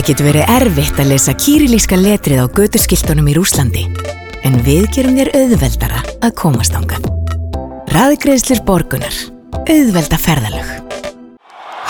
[0.00, 3.82] Það getur verið erfitt að lesa kýrilíska letrið á götuskiltunum í Rúslandi.
[4.48, 7.04] En við gerum þér auðveldara að komast ángað.
[7.92, 9.18] Raðgreðslir borgunar.
[9.68, 10.70] Auðvelda ferðalög.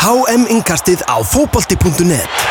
[0.03, 2.43] HM Inkastið á fótbolti.net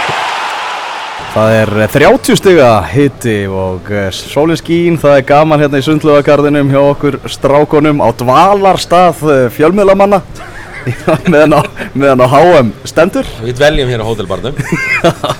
[1.36, 6.72] Það er 30 stiga hitti og eh, sólin skín, það er gaman hérna í sundlögagarðinum
[6.72, 10.24] hjá okkur strákonum á dvalarstað eh, fjölmiðlamanna
[11.34, 11.62] meðan á,
[11.94, 13.30] meðan á HM stendur.
[13.44, 14.58] Við dveljum hér á hótelbarnum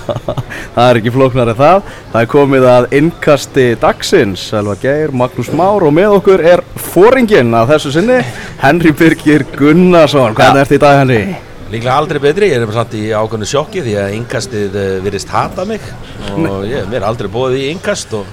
[0.74, 1.92] það er ekki flóknar en það.
[2.12, 7.54] Það er komið að innkasti dagsins, Elva Geir, Magnús Már og með okkur er fóringin
[7.56, 8.18] af þessu sinni,
[8.62, 10.36] Henry Birgir Gunnarsson.
[10.38, 11.22] Hvernig ert þið í dag Henry?
[11.70, 15.30] Líklega aldrei betri, ég er bara samt í ákveðinu sjokki því að yngastið uh, virðist
[15.30, 15.84] hata mig
[16.34, 18.26] og ég, mér er aldrei bóðið í yngast og,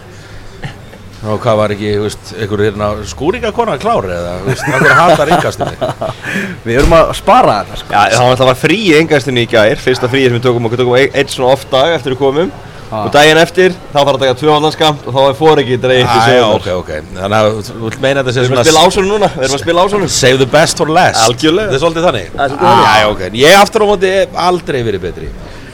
[1.28, 5.76] og hvað var ekki, veist, einhver hérna skúringakona klár eða, veist, einhver hatar yngastið
[6.68, 7.92] Við erum að spara þetta sko.
[7.94, 10.84] Já, það var alltaf frí í engastinu í gær, fyrsta frí sem við tókum, okkur
[10.86, 12.56] tókum eitt svona off dag eftir við komum
[12.88, 13.02] Ah.
[13.04, 16.06] og daginn eftir þá þarf að taka tvö haldanskamt og þá er fór ekki dreigð
[16.08, 19.10] til Já, ok, ok, þannig að þú meina þetta Við sé erum að spila ásónu
[19.10, 20.08] núna, við erum að spila ásónu.
[20.16, 21.68] Save the best for last Algjörlega.
[21.68, 23.02] Þetta er svolítið þannig Það er svolítið þannig.
[23.02, 24.14] Já, ok, ég aftur á móti
[24.48, 25.28] aldrei verið betri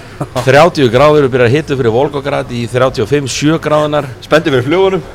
[0.49, 5.05] 30 gráður við byrjar að hitta fyrir Volgograd í 35-7 gráðunar Spenntum fyrir flugunum.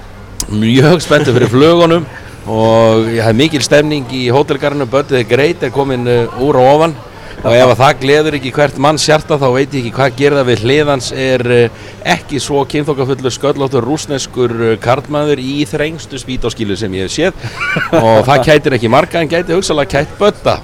[0.48, 2.06] Mjög spenntur fyrir flugunum
[2.48, 6.70] og ég hef mikil stemning í hótelgarinu Böttið er greit, er komin uh, úr og
[6.77, 6.94] ofan.
[7.38, 10.46] Og ef að það gleður ekki hvert manns hjarta þá veit ég ekki hvað gerða
[10.48, 11.84] við hliðans er uh,
[12.16, 17.46] ekki svo kynþokkafullur sköllóttur rúsneskur uh, karlmaður í þrengstu spítóskilu sem ég hef séð.
[18.00, 20.58] Og það kætir ekki marga en gæti hugsalega kætt Bötta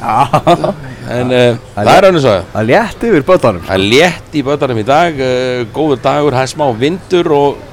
[0.00, 3.64] en uh, það er önnur svo Það er létt yfir bötanum.
[3.66, 7.66] Það er létt í bötanum í dag, uh, góður dagur, það er smá vindur og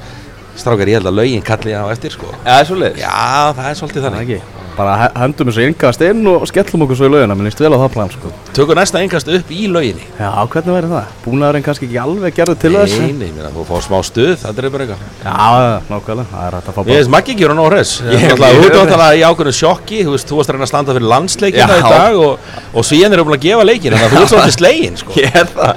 [0.58, 2.26] strákar ég held að laugin kalli á eftir sko.
[2.44, 3.02] Já, það er svolítið.
[3.02, 4.28] Já, það er svolítið Það þannig.
[4.38, 4.56] ekki.
[4.78, 7.72] Bara he- hendum þessu innkast inn og skellum okkur svo í laugina, mér líst vel
[7.74, 8.28] á það plan sko.
[8.54, 10.04] Tökum næsta engast upp í lauginni.
[10.20, 11.08] Já, hvernig væri það?
[11.24, 12.94] Búnaðurinn kannski ekki alveg gerður til þess?
[13.00, 15.02] Nei, nei, minna, þú fá smá stuð, það er bara eitthvað.
[15.24, 17.90] Já, nákvæmlega, það er hægt að fá Ég veist, Maggi ekki hún á res.
[18.06, 20.64] Ég- ætlaði ég- út á þetta í ákveðinu sjokki, þú veist, þú varst að reyna
[20.68, 22.38] að standa fyrir landsleikina í dag og,
[22.78, 25.12] og síðan við búin að gefa leikin, þannig að þú ert svolítið slegin, sko.
[25.18, 25.74] Ég er það.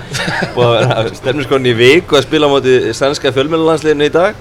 [0.61, 4.35] Að vera stefniskonni í viku að spila á móti sænska fjölmjölulandsliðinu í dag.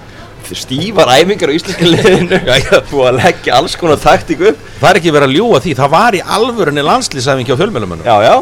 [0.57, 2.39] Stífar æfingar á íslenska liðinu.
[2.91, 4.63] Búið að leggja alls konar taktík upp.
[4.79, 8.07] Það er ekki verið að ljúa því, það var í alvörunni landslýsæfingi á fjölmjölumönnum.
[8.07, 8.35] Já, já.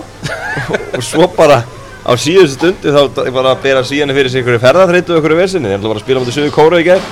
[0.98, 1.64] og svo bara
[2.06, 5.70] á síðustu stundu þá bara að bera síðan fyrir sig einhverju ferðarþreytu og einhverju versinni.
[5.72, 7.04] Þeir ætla bara að spila á Suður Kóru í gær.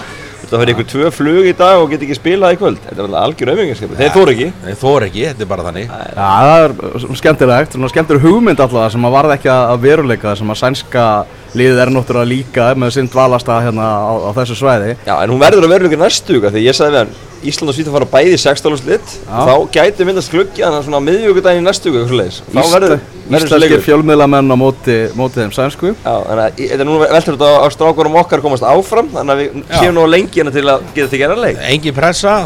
[0.48, 2.78] Þetta fyrir einhver tvö flug í dag og get ekki spilað í kvöld.
[2.86, 3.96] Þetta er algjör auðvingarskap.
[4.00, 4.46] Þeir fóru ekki.
[4.64, 5.90] Nei, þú er ekki, þetta er bara þannig.
[5.92, 10.54] Já, það er skemmtilegt, skemmtileg hugmynd alltaf sem að varða ekki að að veruleika sem
[10.54, 11.08] að sænska
[11.56, 14.98] liðið er náttúrulega líka með sinn dvalasta hérna á, á þessu svæði.
[15.08, 17.16] Já, en hún verður að vera ykkur næstu viku, því ég sagði við hann
[17.48, 18.78] Ísland og Svíþjóð fara bæði í 16.
[18.82, 22.62] slitt þá gæti myndast gluggi hann svona á miðvíkudaginn í næstu viku eitthvað leiðis þá
[22.74, 25.94] verður leikur fjölmiðlamenn á móti, móti þeim sænsku.
[25.94, 29.12] Já, þannig að þetta er nú veltur þetta á, á strákunum okkar að komast áfram
[29.14, 32.38] þannig að við séum nú lengi hérna til að geta tekið hennar leik Engin pressa,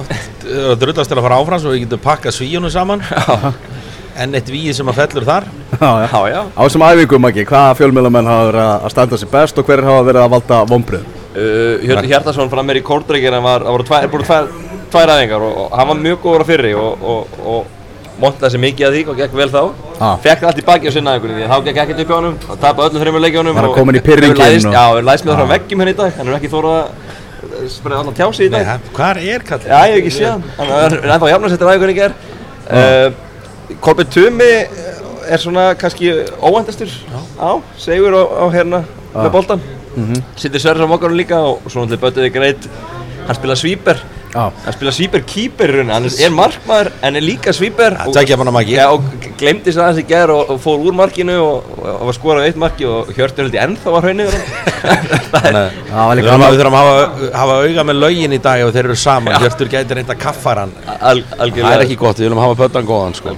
[0.43, 3.05] drullast til að fara áfram svo við getum pakkað svíjunum saman.
[4.19, 5.45] Enn eitt víð sem að fellur þar.
[5.79, 6.07] Já, já.
[6.11, 9.57] Já, já Á þessum æfingum ekki, hvaða fjölmiðlamenn hafa verið að að standa sér best
[9.61, 11.05] og hverjir hafa verið að valda vombrið?
[11.31, 14.49] uh, Hjartarsson fram mér í Kórdreikina var, það voru tvær, voru tvær,
[14.91, 18.61] tvær æfingar og, og hann var mjög góður á fyrri og, og, og montaði sér
[18.65, 19.63] mikið að því og gekk vel þá
[20.01, 20.15] Ah.
[20.17, 22.57] Fekk allt í baki á sinna æfingunni að þá gekk ekkert upp hjá honum og
[22.61, 25.35] tapaði öllum þreymur leikjónum Var hann kominn í pirringinn og- Já, við læst með það
[25.35, 25.41] Ah.
[25.45, 28.65] frá veggjum henni í dag hann er ekki þórað að spara allan tjási í dag
[28.65, 29.67] hann- hvar er kallið?
[29.69, 32.13] Já, ég hef ekki séð hann Hann er er ennþá jafnast eftir æfingunni í ger
[32.71, 33.11] uh,
[33.79, 34.49] Kolbjörn Tumi
[35.31, 36.11] er svona kannski
[36.41, 36.89] óvendastur
[37.39, 38.81] á, segur á, á hérna
[39.13, 39.61] með boltan
[40.39, 42.67] Sittir Sverris á mokkanum líka og svo náttúrulega böttiði greit
[43.27, 43.99] Hann spila svíper
[44.65, 47.97] Hann spila svíper kýper hann er- markmaður en er líka svíper
[48.95, 49.03] og
[49.41, 52.59] glemdi sér aðeins í gerð og, og fór úr markinu og, og var skorað eitt
[52.61, 54.15] marki og Hjörtur held ég ennþá var að
[55.91, 58.63] var Við líka þurfum að, við þurfum að hafa, hafa auga með lögin í dag
[58.63, 59.37] ef þeir eru saman.
[59.43, 60.73] Hjörtur gæti reynda kaffar hann.
[60.99, 63.35] Al, Það er ekki gott, við viljum hafa pötan góðan sko.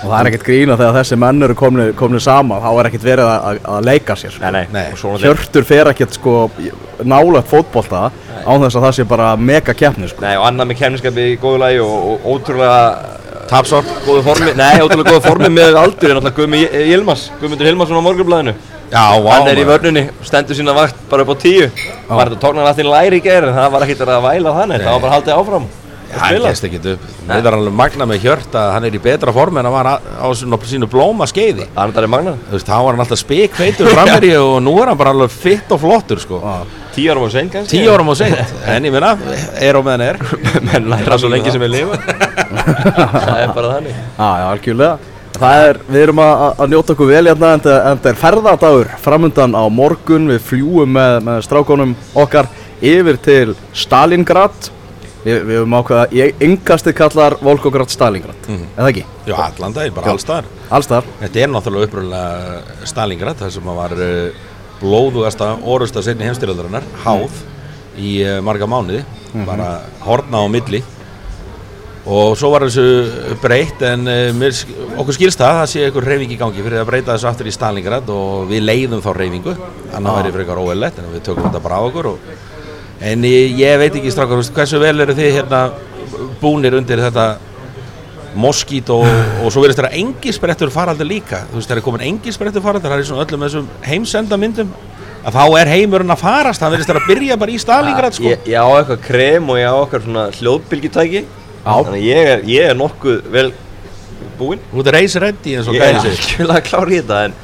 [0.00, 3.04] Og það er ekkert grína þegar þessi menn eru komni, komni saman, þá er ekkert
[3.04, 4.32] verið að, að, að leika sér.
[4.32, 4.52] Sko.
[4.54, 4.86] Nei, nei,
[5.20, 6.34] Hjörtur fer ekkert sko
[7.04, 8.06] nálega fótbolta
[8.46, 10.24] án þess að það sé bara mega keppni sko.
[10.24, 12.80] Nei, og annað með kemniskapi í góðu lagi og, og ótrúlega
[13.50, 13.84] Tapsor.
[14.06, 18.04] góðu formi Nei, ótrúlega góðu formi með aldur er náttúrulega Guðmi Hilmas Guðmundur Hilmarsson á
[18.06, 18.54] morgunblæðinu
[18.90, 19.28] Já, vá.
[19.36, 21.66] Hann er í vörnunni, stendur sína vakt bara upp á tíu
[22.08, 24.84] Var þetta tóknar allt í læri í gær en það var ekkert að væla þannig
[24.86, 25.66] Það var bara haldið áfram
[26.18, 27.04] Hann gæst ekki upp.
[27.28, 29.86] Það er alveg magna með Hjört að hann er í betra form en hann var
[29.86, 31.68] á, á sínu, blóma skeiði.
[31.74, 34.74] Þannig að það er magna Þú veist, þá var hann alltaf spikveitur frammeiri og nú
[34.82, 36.40] er hann bara alveg fitt og flottur sko.
[36.96, 38.40] Tíu árum og sen kannski Tíu árum og seint.
[38.74, 39.12] En ég minna,
[39.62, 40.18] er á meðan er.
[40.70, 42.00] Menn læra svo lengi sem við lifa
[42.50, 44.98] Það er bara þannig Já, já, algjörlega.
[45.40, 48.88] Það er, við erum að, að njóta okkur vel hérna en það- það er ferðadagur
[49.00, 52.50] framundan á morgun við fljúum með, með strákonum okkar
[52.84, 54.68] yfir til Stalingrad
[55.20, 58.62] Við, við höfum ákveða, ég engasti kallar Volgograd Stalingrad, Mhm.
[58.78, 59.02] eða ekki?
[59.28, 63.68] Já, allan daginn, bara alls staðar Alls þar Þetta er náttúrulega uppröðulega Stalingrad þar sem
[63.68, 64.30] að var uh,
[64.80, 67.42] blóðugasta orusta sinni heimstyrjaldarinnar háð
[68.00, 69.04] í uh, marga mánuði
[69.46, 70.80] bara horna á milli.
[72.10, 76.38] Og svo var þessu breytt en okkur skilst það að það sé einhver reyfing í
[76.40, 79.52] gangi fyrir að breyta þessu aftur í Stalingrad og við leiðum þá reyfingu
[79.94, 82.32] annar væri frekar óeðlegt en við tökum þetta bara á okkur og,
[83.00, 85.62] en ég, ég veit ekki veist, hversu vel eru þið hérna
[86.40, 87.28] búnir undir þetta
[88.40, 89.06] moskít og,
[89.42, 93.02] og svo verðist þeirra engisbrettur faraldur líka þú veist þegar er komin engisbrettur faraldur það
[93.02, 94.70] er svona öllum þessum heimsenda myndum
[95.20, 98.30] að þá er heimurinn að farast það verðist þeirra að byrja bara í Stalingrad sko.
[98.30, 101.24] Ég, ég á eitthvað krem og ég á eitthvað svona hljóðbylgjutæki
[101.60, 101.74] Já.
[101.76, 103.50] Þannig að ég er, ég er nokkuð vel
[104.38, 107.18] búinn þú ert reis reddi eins og Ég er gæði sig algjörlega klár í þetta
[107.26, 107.34] en,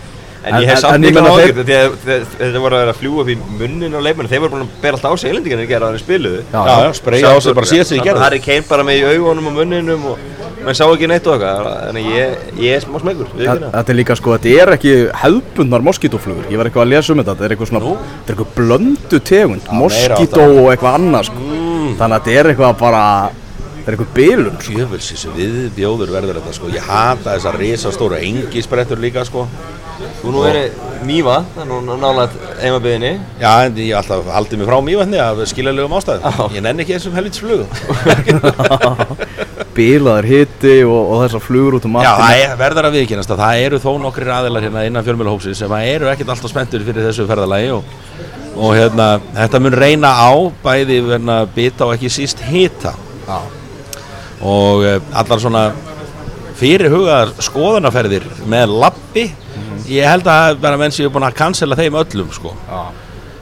[0.46, 3.36] en, ég hef samt mikla ágjörð að þeir- voru að vera að fljúa upp í
[3.58, 6.04] munnin á leikmennu þeir voru búin að bera alltaf á sig eilendingarnir gera að þeir
[6.06, 6.40] spiluðu.
[6.52, 9.06] Já, já, spreyja á sig bara síðast sem ég gerði Harry Kane bara með í
[9.16, 10.18] augunum og munninum og
[10.66, 11.72] maður sá ekki neitt og eitthvað.
[11.86, 15.84] Þannig að ég, ég er smá smegur Þetta er líka sko, þetta er ekki hefðbundnar
[15.86, 18.54] moskítoflugur Ég var eitthvað að lesa um þetta, þetta er eitthvað svona Þetta er eitthvað
[18.56, 21.50] blöndu tegund, moskító og eitthvað annað sko.
[22.00, 23.02] Þannig að þetta er eitthvað bara,
[23.76, 24.76] þetta er eitthvað bilun sko.
[24.80, 26.70] Jöfels, þessi viðbjóður verður þetta sko.
[26.74, 29.46] Ég hata þessa risastóru engisbrettur líka sko
[29.96, 30.74] Þú nú verið
[31.06, 35.94] mýva þannig að nálega heimabiðinni Já, en ég alltaf haldið mig frá mývatni af skiljalegum
[35.96, 36.52] ástæðum.
[36.56, 37.68] Ég nenni ekki þessum helvits flugum
[39.76, 43.32] Bilaður hitti og, og þessar flugur út um Já, allt það er, verður að viðkynast
[43.32, 47.08] að það eru þó nokkrir aðilar hérna innan fjölmjölahópsins sem eru ekkert alltaf spenntur fyrir
[47.08, 47.96] þessu ferðalagi og,
[48.56, 50.32] og hérna, þetta mun reyna á
[50.64, 52.94] bæði verna bita og ekki síst hita.
[53.26, 53.40] Já.
[54.46, 55.66] og uh, allar svona
[56.56, 59.26] fyrirhugaðar skoðanaferðir með lappi
[59.90, 62.52] ég held að bara menn séu búin að cancela þeim öllum sko.
[62.68, 62.80] Já.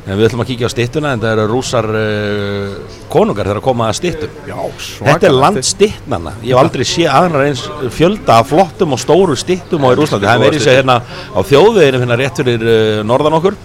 [0.05, 3.65] en við ætlum að kíkja á stittuna en það eru rússar uh, konungar þegar að
[3.65, 4.59] koma að stittum Já,
[4.99, 7.63] Þetta er land stittnanna Ég hef aldrei séð aðrar eins
[7.97, 11.41] fjölda af flottum og stóru stittum á í Rúslandi Það er verið sér hérna á
[11.49, 13.57] þjóðveginu hérna rétt fyrir uh, norðan okkur.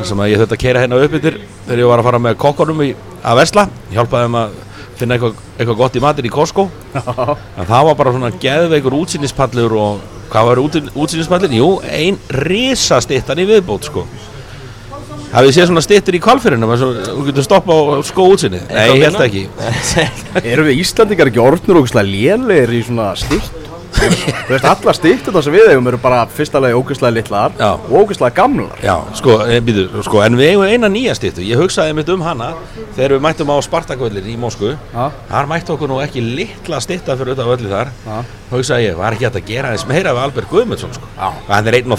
[0.00, 2.22] Þar sem að ég þurfti að keira hérna upp yfir þegar ég var að fara
[2.26, 2.90] með kokkonum í,
[3.22, 4.58] að vesla Ég hjálpaði þeim að
[5.00, 6.66] finna eitthvað, eitthvað gott í matir í Costco.
[7.60, 11.56] En það var bara svona geðveikur útsýnispallur og hvað var útsýnispallin?
[11.58, 14.06] Jú, ein risa stittan í viðbót sko
[15.30, 19.04] Hafið þið séð svona stittur í kvalfyrinum þú getur stoppa á skó útsýni Nei, ég
[19.06, 19.44] held ekki
[20.52, 23.69] Erum við Íslandingar ekki orðnur og lélegir í svona stitt?
[23.90, 27.70] Þú veist, alla stittunar sem við eigum eru bara fyrsta lagi ógeðslega litlar Já.
[27.74, 31.60] og ógeðslega gamlar Já, sko, e, býtu, sko, en við eigum eina nýja stýttu Ég
[31.60, 32.52] hugsaði mitt um hana
[32.96, 34.72] þegar við mættum á Spartakvöldir í Mósku.
[34.94, 38.16] Þar mættu okkur nú ekki litla stýtta fyrir auðvitað völdi þar Já.
[38.50, 41.12] Hugsaði ég, var ekki hægt að gera þess meira við Albert Guðmundsson sko.
[41.18, 41.30] Já.
[41.50, 41.94] Hann er 1.30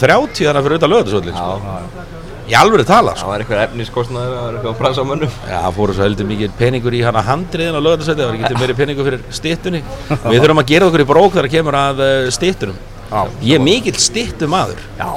[0.50, 2.30] þannig fyrir auðvitað lögðisvöldin sko.
[2.52, 3.30] Í alvöru tala Það sko.
[3.32, 7.02] var eitthvað efniskostnaður það var eitthvað bransamönnum Já, það fóru svo heldur mikið peningur í
[7.06, 9.82] hana handriðin á lögðisvöldi Það var ekki meiri peningur fyrir stýttunni
[10.12, 12.02] Við þurfum að gera okkur í brók þegar kemur að
[12.36, 12.82] stýttunum
[13.12, 13.22] Já.
[13.44, 15.08] Ég er mikill stýttu maður Já,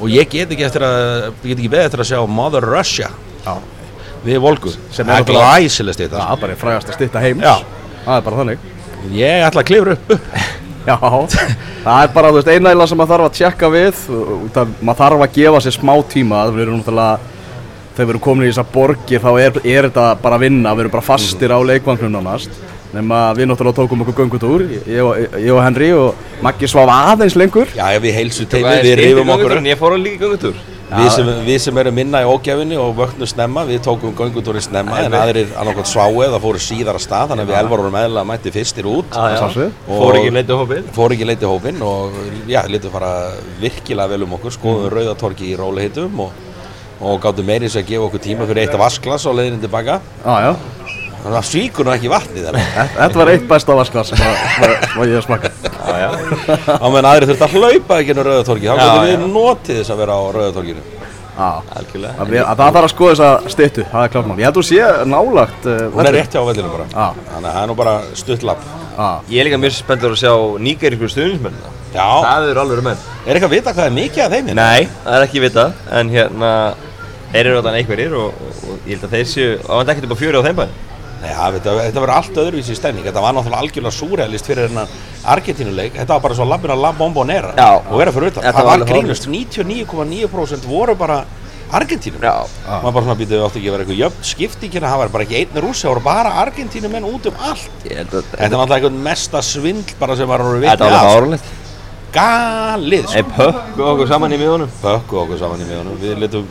[0.00, 0.98] og ég get ekki eftir að
[1.44, 3.08] ég get ekki beðið eftir að sjá Mother Russia.
[3.46, 3.54] Já,
[4.26, 7.42] við Volgu Sem er það náttúrulega- glæsilegt það er bara frægast að stitta heims.
[7.42, 7.56] Já.
[8.04, 8.68] Það er bara þannig.
[9.18, 10.14] Ég ætla að klifra upp
[10.84, 10.96] Já,
[11.84, 14.00] það er bara, þú veist, einægilega sem maður þarf að tjekka við
[14.60, 17.18] af, maður þarf að gefa sér smá tíma við erum náttúrulega
[17.94, 20.84] þegar við erum komin í þessar borgir þá er, er þetta bara að vinna við
[20.84, 22.60] erum bara fastir á leikvangnum nánast.
[22.94, 26.14] Nema við náttúrulega tókum okkur göngutúr ég, og- ég og Henry og
[26.44, 27.66] Maggi svaf aðeins lengur.
[27.74, 29.56] Já, við heilsu teimi, við rifum okkur.
[29.66, 30.54] Ég fór að líka göngutúr
[30.94, 35.00] við sem, við sem erum minna í ógjafinni og vöknum snemma við tókum göngutúrin snemma
[35.04, 38.28] en aðrir annarkot sváu eða fóru síðar að stað þannig að við elvar vorum eðlilega
[38.30, 39.10] mætti fyrstir út.
[39.14, 39.70] Sjálfsögðu.
[39.88, 42.18] Og- Fór ekki leitið hópið fór ekki leiti hófinn og
[42.50, 43.12] já, leiti fara
[43.60, 44.94] virkilega vel um okkur skoðum mm.
[44.94, 46.44] rauðatorki í rólehitum og,
[47.00, 50.00] og gáttum meiri þess að gefa okkur tíma fyrir eitt vasklas og leiðin tilbaka
[51.24, 54.08] Já, já, þannig að svíkur nú ekki vatnið þannig Þetta- þetta var eitt besta vasklas
[54.08, 55.52] sem að- að að ég hef smakað
[56.76, 59.90] á meðan aðri þurft að hlaupa ekki ennum rauðatorki þá Já, getum við notið þess
[59.94, 60.82] að vera á rauðatorkinu
[61.34, 62.14] Já, Algjörlega.
[62.20, 64.36] Að við- að það þarf að skoða þessa stittu, það er klart mál.
[64.38, 66.84] Ég held að þú sé nálagt uh, hún er rétt hjá vellinu bara.
[66.94, 68.62] Þannig að það er nú bara stutt lapp.
[69.26, 73.02] Ég er líka mjög spenntur að sjá nýgeríkur stuðnismennina já, Það eru alveg menn.
[73.26, 74.62] Er eitthvað að vita hvað er mikið af þeim hérna?
[74.62, 75.40] Nei, það er ekki
[76.14, 76.52] hérna
[77.34, 80.04] Þeir eru allan einhverjir og, og, og ég held að þeir séu á enda ekkert
[80.06, 80.66] upp á fjöri á þeim bæ
[81.24, 83.06] Nei, ja, þetta, þetta verður allt öðruvísi stemning.
[83.08, 84.90] Þetta var náttúrulega algjörlega súrealist fyrir hennar
[85.34, 87.54] Argentínuleik, þetta var bara svo labbin að La Bombonera
[87.88, 91.22] og vera fyrir utan, það var var grínust 99,9% voru bara
[91.74, 95.24] Argentínum maður bara svona býtuði átti ekki að vera eitthvað jöfn skiptingina það var bara
[95.24, 97.70] ekki einn rússi, það voru bara Argentínumenn út um allt.
[97.86, 101.48] Þetta er náttúrulega einhvern mesta svindl bara sem var að Þetta var alveg fárunlegt
[102.14, 103.24] galið sko.
[104.84, 105.96] Pökku okkur saman í miðunum.
[106.04, 106.46] Við letum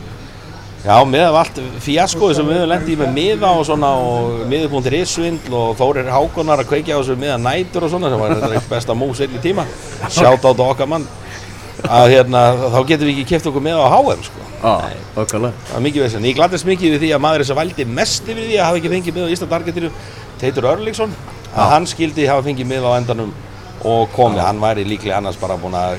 [0.83, 4.41] Já, með af allt fjaskoði sem við höfum lendið í með miða og svona og
[4.51, 8.33] miðupunktir svindl og Þórir Hákonar að kveikja á þessu miða nætur og svona sem var
[8.35, 9.63] þetta eitt besta mús einn í tíma.
[10.11, 11.07] Sjátt á þetta okkar mann.
[11.87, 12.41] Að hérna,
[12.75, 14.43] þá getum við ekki keft okkur með á HM sko.
[15.23, 17.87] Okkarlega Það var mikið veist, en ég gladist mikið við því að maður sem valdi
[17.87, 19.89] mest yfir því að hafa ekki fengið með á Ísland Argentinu,
[20.43, 21.15] Teitur Örlíksson,
[21.55, 23.33] að hann skildi hafa fengið með á endanum
[23.83, 25.97] og komið, hann væri líklega annars bara búin að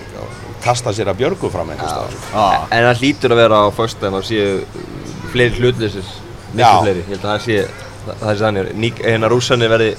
[0.65, 2.23] kasta sér að björgu fram einhvers sko.
[2.33, 4.49] Já, En það hlýtur að vera á föstudaginn að séu
[5.35, 6.11] fleiri hlutlisir
[6.55, 7.61] miklu fleiri, ég held að það sé
[8.07, 9.93] það, það sé þannig, hérna rússanir verði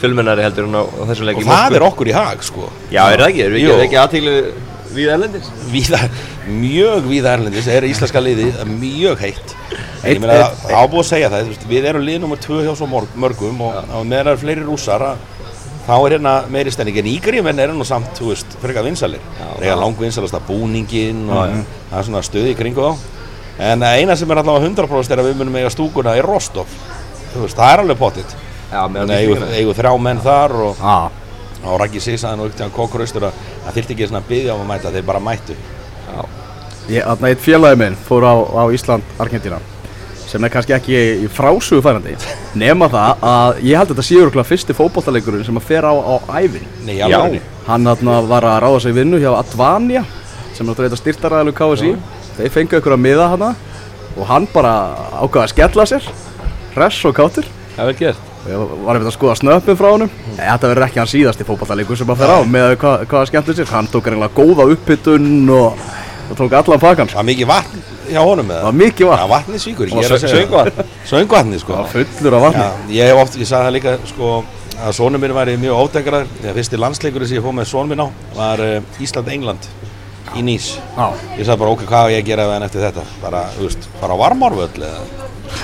[0.00, 2.70] fjölmennari heldur hún á, þessum leik Og það er okkur í hag, sko.
[2.92, 3.76] Já, er það ekki, við Jú.
[3.86, 4.34] ekki, aðtíklu
[4.96, 5.48] við ellendis?
[5.72, 6.00] Víða,
[6.48, 9.54] mjög víða erlendis er íslenska liðið mjög heitt.
[10.04, 12.86] Eitt- Ég meina, ábúið að segja það, við erum lið nummer tvö hjá svo
[13.16, 15.24] mörgum og, og meðan það eru fleiri rússar að
[15.86, 16.98] þá er hérna meiri stemning.
[17.00, 21.54] En ígriðmenn eru nú samt, þú veist, frekar vinsalir það er langvinsalasta búningin og
[21.90, 23.12] það er svona stuði í kringu þá.
[23.70, 26.72] En eina sem er allavega 100% er að við munum eiga stúkuna er Rostov.
[27.32, 28.34] Þú veist, það er alveg pottitt.
[28.72, 30.82] Þannig að eigu, þrjá menn þar og,
[31.62, 34.68] og Raggi Sísaðan og Uktiðan Kokkraustur að það þyrfti ekki svona að byggja á að
[34.72, 35.56] mæta, þeir bara mættu.
[36.90, 39.58] Ég, þarna eitt félagi minn fór á, á Ísland, Argentina
[40.36, 42.14] sem er kannski ekki í frásögu færandi
[42.60, 45.92] nema það að ég held að þetta sé örugglega fyrsti fótbollaleikurinn sem að fer á,
[45.96, 50.04] á ævin Nei, alveg Hann þarna var að ráða sig vinnu hjá Advania
[50.52, 51.94] sem er náttúrulega styrtaræðalu KSI
[52.36, 53.54] Þeir fengu ykkur að miða hana
[54.16, 54.72] og hann bara
[55.20, 56.10] ákvaði að skella sér
[56.76, 58.28] hress og kátur Það er vel gert.
[58.36, 60.12] Og ég var einmitt að skoða snöppin frá honum.
[60.38, 63.68] Þetta verður ekki hans síðasti fótballleikur sem að fer á með hvað, hvað skemmtir sér.
[63.68, 65.82] Hann tók reynilega góða upphittun og,
[66.30, 67.18] og tók allan pakkan sko.
[67.18, 69.86] Það var mikið vatn hjá honum með Það var mikið Já, vatn vatnið svíkur.
[69.90, 70.70] Ég er að segja söngvatn.
[70.76, 70.84] það.
[71.10, 71.72] Söngvatnið, sko.
[71.72, 72.62] Það var fullur af vatni.
[72.62, 74.26] Já, ég hef oft, ég sagði það líka sko
[74.76, 78.04] að sónum minn væri mjög ótekraður þegar fyrsti landsleikurinn sem ég fóð með sónum minn
[78.04, 79.62] á var uh, Ísland-England
[80.36, 80.66] í Nýs.
[80.96, 81.06] Já.
[81.38, 83.04] ég sagði bara ok, hvað á ég að gera við hann eftir þetta?
[83.22, 85.00] Bara, þú veist, fara á varmárvöll eða?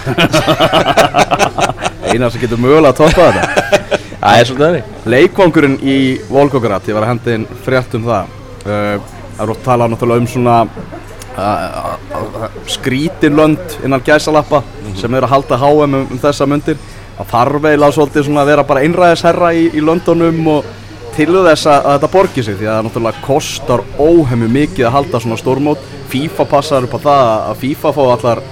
[2.12, 3.44] Eina sem getur mögulega að toppa þetta.
[4.22, 4.84] Það er svolítið þannig.
[5.12, 5.96] Leikvangurinn í
[6.30, 8.24] Volgograt, ég var að henda inn frétt um það.
[8.62, 8.96] Uh,
[9.32, 10.56] Það er að tala náttúrulega um svona
[12.68, 14.60] skrítilönd innan gæsalappa
[14.98, 16.80] sem eru að halda HM um, um þessa myndir
[17.22, 20.70] Það þarf eiginlega svolítið svona að vera bara einræðisherra í, í Londonum og
[21.12, 24.94] til þess að, að þetta borgi sig því að það náttúrulega kostar óhemmu mikið að
[24.96, 25.84] halda svona stórmót.
[26.12, 28.42] FIFA passar upp á það að FIFA fá allar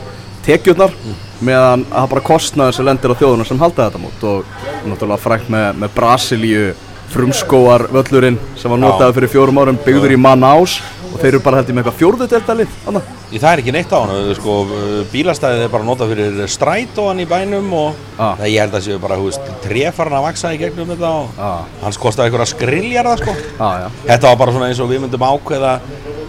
[0.45, 0.95] tekjurnar
[1.41, 4.29] meðan að það bara kostnaður sem lendir á þjóðuna sem halda þetta mót.
[4.29, 4.55] Og
[4.93, 6.71] náttúrulega frækt með, með Brasilíu
[7.11, 10.79] frumskóar völlurinn sem var notaður fyrir fjórum árum byggður í Manaus
[11.13, 11.99] og þeir eru bara held ég með eitthvað
[13.31, 14.55] Í það er ekki neitt á hann, sko,
[15.13, 18.35] bílastæðið er bara notað fyrir strætóan í bænum og Ah.
[18.41, 19.17] það ég held að séu bara,
[19.63, 21.61] trefarn að vaksa í gegnum þetta og Ah.
[21.85, 23.31] hans kostaði einhverja skriljarða, sko.
[23.59, 23.89] Já, já.
[24.09, 25.81] Þetta var bara svona eins og við myndum ákveða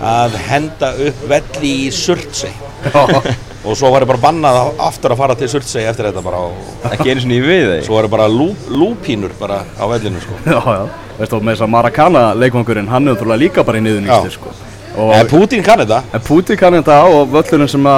[0.01, 2.53] að henda upp velli í Surtsey
[3.65, 6.53] og svo var ég bara bannað aftur að fara til Surtsey eftir þetta bara og
[6.91, 10.21] Ekki einu sinni í við þeir svo var ég bara lú, lúpínur bara á vellinu,
[10.21, 10.33] sko.
[10.45, 10.89] já, já.
[11.19, 14.37] Veist þú með þess að Maracana leikvangurinn hann er náttúrulega líka bara í niðurnístir Já.
[14.37, 14.49] sko.
[14.97, 16.01] Og En Putin kann þetta.
[16.13, 17.91] En Putin kann þetta og völlurinn sem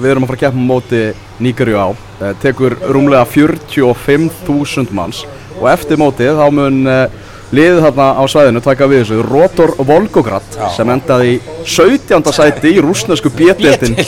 [0.00, 1.04] við erum að fara að keppa móti
[1.44, 5.24] Níkarju á eh, tekur rúmlega 45.000 manns
[5.58, 7.22] og eftir mótið þá mun eh,
[7.54, 10.68] liðið þarna á svæðinu taka við þessu Rotor Volgograd Já.
[10.76, 12.30] sem endaði í 17.
[12.34, 13.98] sæti í rúsnesku bjettildin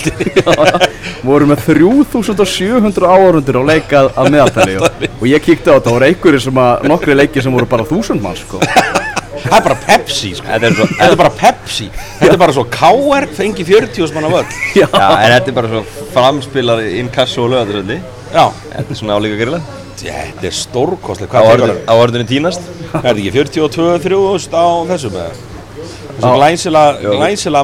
[1.28, 5.98] voru með 3700 áhörundur á leikað að meðaltali og, og ég kíkti á þetta og
[5.98, 8.62] voru einhverjir sem að nokkri leiki sem voru bara 1000 manns sko.
[9.46, 10.46] Það er bara Pepsi, sko.
[10.50, 11.88] Þetta er svo Þetta er bara Pepsi.
[12.20, 14.46] Þetta er bara svo KR fengi 40 manna völl.
[14.76, 14.86] Já.
[14.90, 15.82] Já, en þetta er bara svo
[16.14, 17.98] framspilar inn kassu og lögatröldi
[18.34, 18.46] Já.
[18.72, 19.60] Þetta er svona álíka grilla
[19.96, 21.32] Þetta er stórkostlega.
[21.32, 22.60] Á Hvað orðinu- á orðinu tínast
[22.92, 25.14] Er þetta ekki 42-3.000 á þessum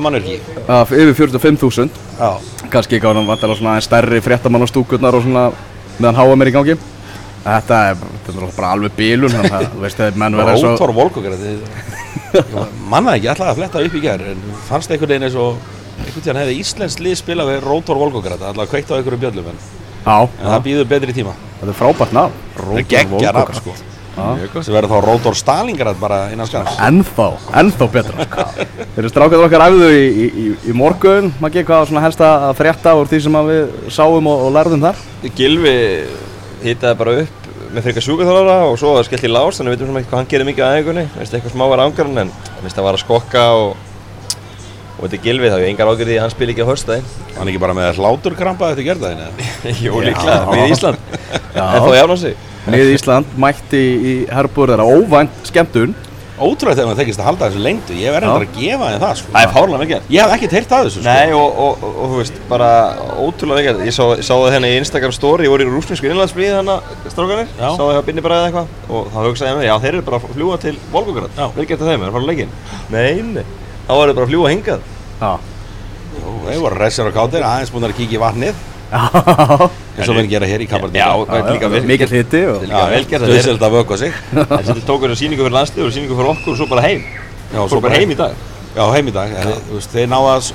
[0.05, 0.39] mannverki.
[0.69, 2.31] Af yfir 45.000 Já.
[2.73, 5.45] kannski ekki á hann vantilega svona aðeins stærri fréttamannastúkurnar og svona
[5.99, 6.77] meðan HM er í gangi
[7.43, 10.73] Þetta er, þetta er bara alveg bílun þannig að þú veist þegar menn verða svo
[10.73, 11.39] Rótor Volkokar.
[12.93, 15.57] Mannaði ekki alltaf að fletta upp í gerð en fannst einhvern veginn eins og
[16.03, 18.37] einhvern tíðan hefði Íslensk lið spilað við Rótor Volkokar.
[18.39, 19.65] Það er alltaf kveikt á einhverju bjöllum en,
[20.03, 21.35] Já, en það býður betri tíma.
[21.61, 23.75] þetta er frábært nafn geggja rafn sko.
[24.13, 26.75] Sem verður þá Rótor Stalingrad bara innan skans.
[26.85, 27.29] Ennþá,
[27.63, 28.45] ennþá betra sko.
[28.83, 32.21] Þeir eru strákað okkar æfðu í, í, í, í morgun Maggi, hvað var svona helst
[32.27, 33.63] að frétta úr því sem að við
[33.97, 35.01] sáum og, og lærðum þar
[35.39, 35.77] Gilvi
[36.67, 39.79] hitaði bara upp með frekar sjúkaþálara og svo var það skellt í lás þannig við
[39.79, 40.75] veitum svona ekki hvað hann gerir mikið að
[41.17, 42.33] veist eitthvað smá var ángarinn en
[42.69, 43.73] það var að skokka og
[45.03, 47.49] og þetta er Gilvi þá er engar ágjörði að hann spila ekki á höstæðin Hann
[47.49, 49.47] er ekki bara með hláturkrampa eftir gerðaðinu.
[49.85, 51.01] Jú líklega, við Ísland.
[51.57, 51.65] Já.
[51.65, 55.97] en þó jáfna sig Nið Ísland mætti í Herbúr þeirra óvænt skemmtun
[56.43, 57.93] ótrúlega þegar maður tekist að halda þessu lengdu.
[57.99, 59.29] Ég verði að gefa þeim það sko.
[59.33, 61.07] Það er fárlega mikið ég hef ekkert heyrt að þessu sko.
[61.09, 62.69] Nei og, og, og, og þú veist, bara
[63.23, 66.53] ótrúlega mikið Ég sá, sá það hérna í Instagram story Ég voru í rúsnesku innlandsblíð
[66.57, 66.77] hérna
[67.13, 67.49] strákanir.
[67.59, 68.67] Sá það hjá Binni bara eða eitthvað.
[68.89, 71.33] Og þá hugsaði ég með, já þeir eru bara að fljúa til Volgograd.
[71.39, 72.53] Gert að þeim, þeir eru að fara á leikinn.
[72.93, 73.17] Nei,
[73.87, 74.81] þá þeir bara að fljúa hingað.
[75.23, 75.33] Já.
[76.23, 76.35] og
[78.93, 80.69] eins og við gera hér í
[82.53, 83.27] og líka vel gert
[83.69, 84.17] að vöka sig.
[84.59, 87.05] En sem tók þessu síningu fyrir landslið og síningu fyrir okkur og svo bara heim.
[87.53, 88.37] Já, Svo bara heim í dag.
[88.73, 89.33] Já, heim í dag,
[89.93, 90.47] þeir náðu að,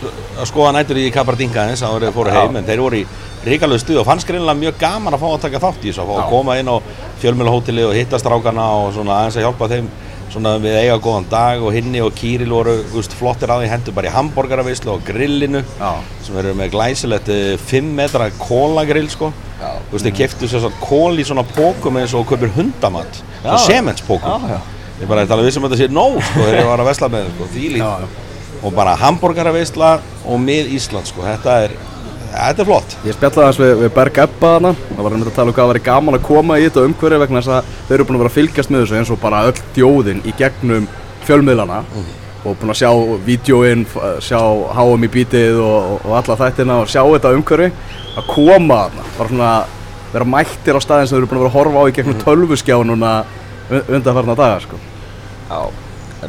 [0.50, 3.04] skoða nættur í Kabardinga eins að þeir fóru heim, en þeir voru í
[3.46, 6.10] ríkalegu stuð og fannst greinilega mjög gaman að fá að taka þátt í þessu, að
[6.10, 6.76] fá að koma inn á
[7.22, 9.92] fjölmjölahóteli og hitta strákana og svona aðeins að hjálpa þeim
[10.34, 13.96] svona við eiga góðan dag og hinni og Kýril voru veist, flottir á því hendur
[13.96, 15.92] bara í hambúrgaravislu og grillinu Já.
[16.26, 17.32] sem eru með glæsilegt
[17.70, 19.32] 5 metra kólagrill sko.
[19.58, 23.58] Þú veist, þeir keftu sér svona kól í svona pókum eins og kaupir hundamat svona
[24.54, 24.60] já.
[25.02, 27.28] ég bara talað vissum að þetta sé nóg sko þegar ég var að vesla með
[27.28, 27.48] þeim, sko,
[28.68, 29.92] og bara hambúrgaravisla
[30.26, 31.76] og mið Ísland sko, þetta er
[32.32, 32.96] þetta er flott.
[33.08, 34.72] Ég spjallaði hans við, við Berg Ebba þarna.
[34.92, 37.20] Það var einmitt að tala um hvað það væri gaman að koma í þetta umhverfi
[37.24, 39.42] vegna þess að þau eru búin að vera að fylgjast með þessu eins og bara
[39.50, 40.88] öll þjóðin í gegnum
[41.28, 41.80] fjölmiðlana.
[42.48, 42.92] Og búin að sjá
[43.28, 44.40] vídjóin, f- sjá
[44.78, 47.72] HM í bítið og, og, alla þættina og sjá þetta umhverfi.
[48.18, 49.52] Að koma þarna bara svona
[50.14, 52.22] vera mættir á staðin sem þau eru búin að vera að horfa á í gegnum
[52.22, 53.12] tölvuskjánuna
[53.92, 54.80] undanfarna daga sko.
[55.50, 55.87] Já, það er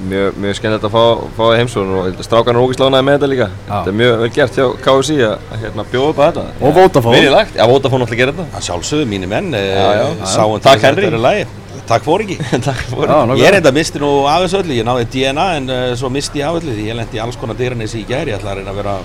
[0.09, 1.05] mjög, mjög skemmtilegt að fá,
[1.37, 3.47] fá það heimsókn og að strákarnir ógist lánaði með þetta líka.
[3.69, 6.45] Þetta er mjög vel gert hjá KSI að, að hérna, bjóða upp að þetta.
[6.69, 7.17] Og Vodafone.
[7.17, 8.59] Verið lagt, já Vodafone náttúrulega gerir þetta.
[8.59, 10.27] Að sjálfsögðu mínir menn Já, já, já, já.
[10.35, 11.07] sáum Takk, til Henry.
[11.09, 11.47] þetta er lagi.
[11.89, 12.37] Takk fór ekki.
[12.69, 13.41] Takk fyrir Já, nákvæmlega.
[13.41, 16.43] ég er enda misti nú af þessu öllu, ég náði DNA en uh, svo misti
[16.43, 18.61] ég af öllu því ég lendi í alls konar dyranessi í gæri, ég ætla að
[18.61, 18.97] reyna að vera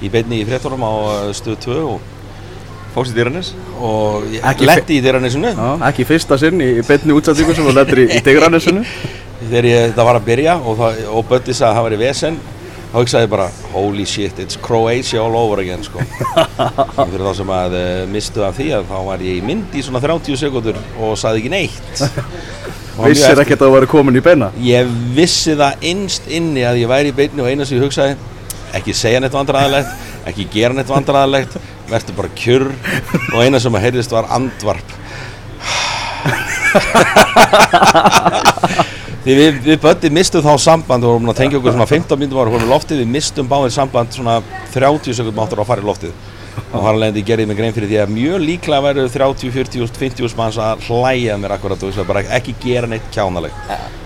[0.00, 2.00] í beinni í fréttunum á uh, stöð 2 og,
[2.90, 4.24] Fókst í dýranis og
[4.66, 8.22] lendi í dyranessinu Já, ekki fyrsta sinn í, beinni útsendingu sem þú lendir í, í
[8.26, 8.82] Digranessinu
[9.48, 12.00] þegar ég, það var að byrja og, það, og Bötti sagði að það var í
[12.00, 12.40] vesen
[12.90, 16.02] þá hugsaði ég bara holy shit, it's Croatia all over again sko.
[16.98, 19.84] fyrir þá sem að uh, mistu af því að þá var ég í mynd í
[19.86, 21.94] svona 30 sekundur og sagði ekki neitt.
[23.00, 24.50] Vissir ekkert að þú væri komin í beina?
[24.60, 28.18] Ég vissi það innst inni að ég væri í beinni og eina sem ég hugsaði
[28.76, 29.90] ekki segja neitt vandræðalegt
[30.28, 31.56] ekki gera neitt vandræðalegt
[31.88, 32.68] verður bara kjurr
[33.32, 34.88] og eina sem að heyrðist var andvarp
[39.24, 42.42] því við, við Bötti mistum þá samband og vorum að tengja okkur svona 15 minnum
[42.42, 44.40] ára komið loftið, við mistum báðir samband svona
[44.74, 46.18] 30 sekundum áttur á að fara í loftið.
[46.74, 50.36] Og hann leiðandi gerði mig grein fyrir því að mjög líklega væru 30, 40, 50
[50.38, 53.56] manns að hlæja að mér akkurat og bara ekki gera neitt kjánalegt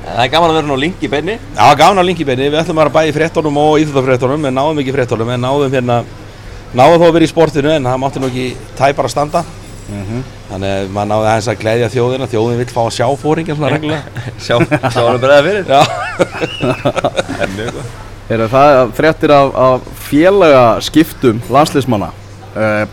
[0.05, 1.38] Það er gaman að vera nú link í beinni.
[1.57, 4.81] Já, gána linki beini, við ætlum að vera bæði í fréttunum og íþjóðafréttunum, en náðum
[4.83, 5.96] ekki í fréttunum, en náðum hérna,
[6.77, 8.44] náðum þó að vera í sportinu, en það mátti nú ekki
[8.77, 9.42] tæpar að standa.
[9.84, 13.72] Þannig að maður náði aðeins að gleyðja þjóðina, þjóðin vill fá að sjá fóringin svona
[13.74, 14.24] reglulega.
[14.44, 15.64] Sjá, sjá hann að bregða fyrir.
[15.68, 15.82] Já,
[17.44, 22.06] En mjög góð Er það fréttir af, af félaga skiptum landsliðsmanna
[22.56, 22.84] uh,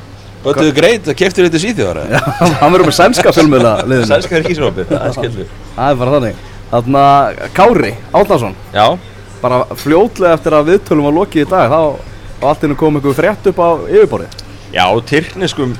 [0.43, 1.99] Böttuðu greit, keftur þetta síþjóðar?
[2.12, 2.19] Já,
[2.60, 4.08] hann verður með sænska fjölmiðla liðinu.
[4.10, 5.51] Sænska er kísrópi, það er skellur.
[5.75, 6.41] Það er bara þannig.
[6.71, 7.04] Þarna
[7.56, 8.86] Kári Átnason Já,
[9.41, 11.80] bara fljótlega eftir að viðtölum var lokið í dag þá
[12.41, 14.38] var allt inn að koma einhver frétt upp á yfirborðið.
[14.73, 15.77] Já, tyrkneskum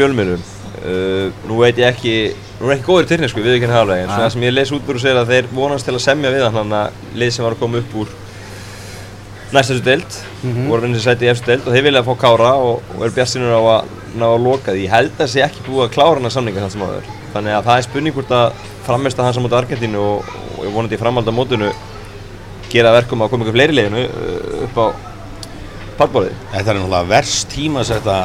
[0.00, 0.48] fjölmiðlum.
[0.80, 2.14] Uh, Nú veit ég ekki
[2.60, 4.88] Nú er ekki góður í tyrknesku, við ekki haflega En það sem ég les út
[4.88, 7.62] úr segir að þeir vonast til að semja við hann að lið sem var að
[7.64, 8.14] koma upp úr
[9.50, 10.18] næstastu deild
[10.68, 13.50] voru reynir sæti í efstu deild og þeir vilja fá Kára og, og er bjartsinur
[13.50, 14.84] á að ná að loka því.
[14.86, 17.08] Ég held að það sé ekki búið að klára hann að samninga þannig sem áður.
[17.34, 20.74] Þannig að það er spurning hvort að frammeista hans á móti Argentínu og, og ég
[20.74, 21.70] vonandi í framhald á mótinu
[22.70, 24.86] gera verkum að koma ykkur fleiri liðinu uh, upp á
[26.00, 26.38] pallborðið.
[26.54, 28.18] Þetta er náttúrulega verst tíma að setja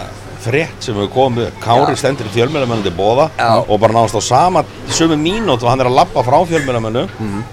[0.45, 1.57] frétt sem hefur komið upp.
[1.65, 3.27] Kári stendur í fjölmjölamönnandi bóða
[3.67, 7.05] og bara náðast á sama sömu mínútu og hann er að lappa frá fjölmjölamönnu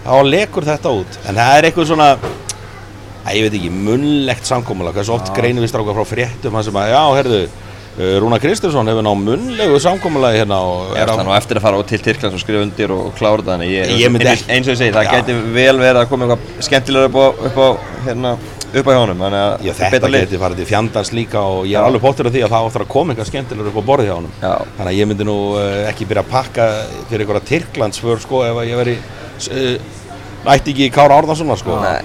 [0.05, 1.19] þá lekur þetta út.
[1.27, 2.09] En það er eitthvað svona,
[3.23, 4.95] að ég veit ekki, munnlegt samkómulag.
[4.99, 7.43] Hversu oft greinum við stráka frá fréttum sem að, já, herðu,
[7.93, 12.01] Rúna Kristinsson hefur náð munnlegu samkómulagi hérna og Er það nú eftir að fara til
[12.01, 13.65] Tyrklands og skrifa undir og klára það
[14.49, 15.13] eins, og ég segi, það Já.
[15.19, 17.69] gæti vel verið að koma eitthvað skemmtilega upp á, upp á,
[18.07, 18.33] hérna,
[18.73, 22.31] upp á að Já, þetta geti farið til fjandans líka og ég er alveg pottur
[22.31, 24.37] af því að það áttur að koma eitthvað skemmtilegur upp á honum.
[24.41, 24.55] Já.
[24.79, 26.71] Þannig að ég myndi nú uh, ekki byrja að pakka
[27.11, 28.97] fyrir einhverja Tyrklandsför sko ef ég veri,
[29.53, 31.77] uh, ætti ekki Kára Árnarssonar sko.
[31.85, 32.01] Nei,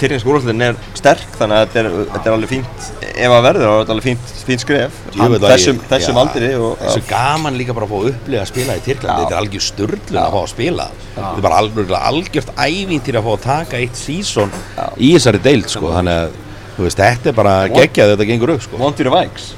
[0.00, 3.66] Tyrknesk úrvalliðin er sterk þannig að þetta er, þetta er alveg fínt ef að verður
[3.66, 7.58] er þetta alveg fínt, fínt skref Hann- þessum, ég- þessum já, aldri og, Þessu gaman
[7.60, 9.26] líka bara að fá að upplifa að spila í Tyrklandi, Já.
[9.26, 10.88] þetta er algjör sturlun að fá að spila.
[11.16, 14.50] Þetta er bara algjör, algjört ævintýr að fá að taka eitt sísón
[14.96, 16.42] í þessari deild sko, þannig að
[16.76, 18.76] þú veist, þetta er bara geggjað þetta gengur upp sko.
[18.82, 19.54] Want fyrir Vikes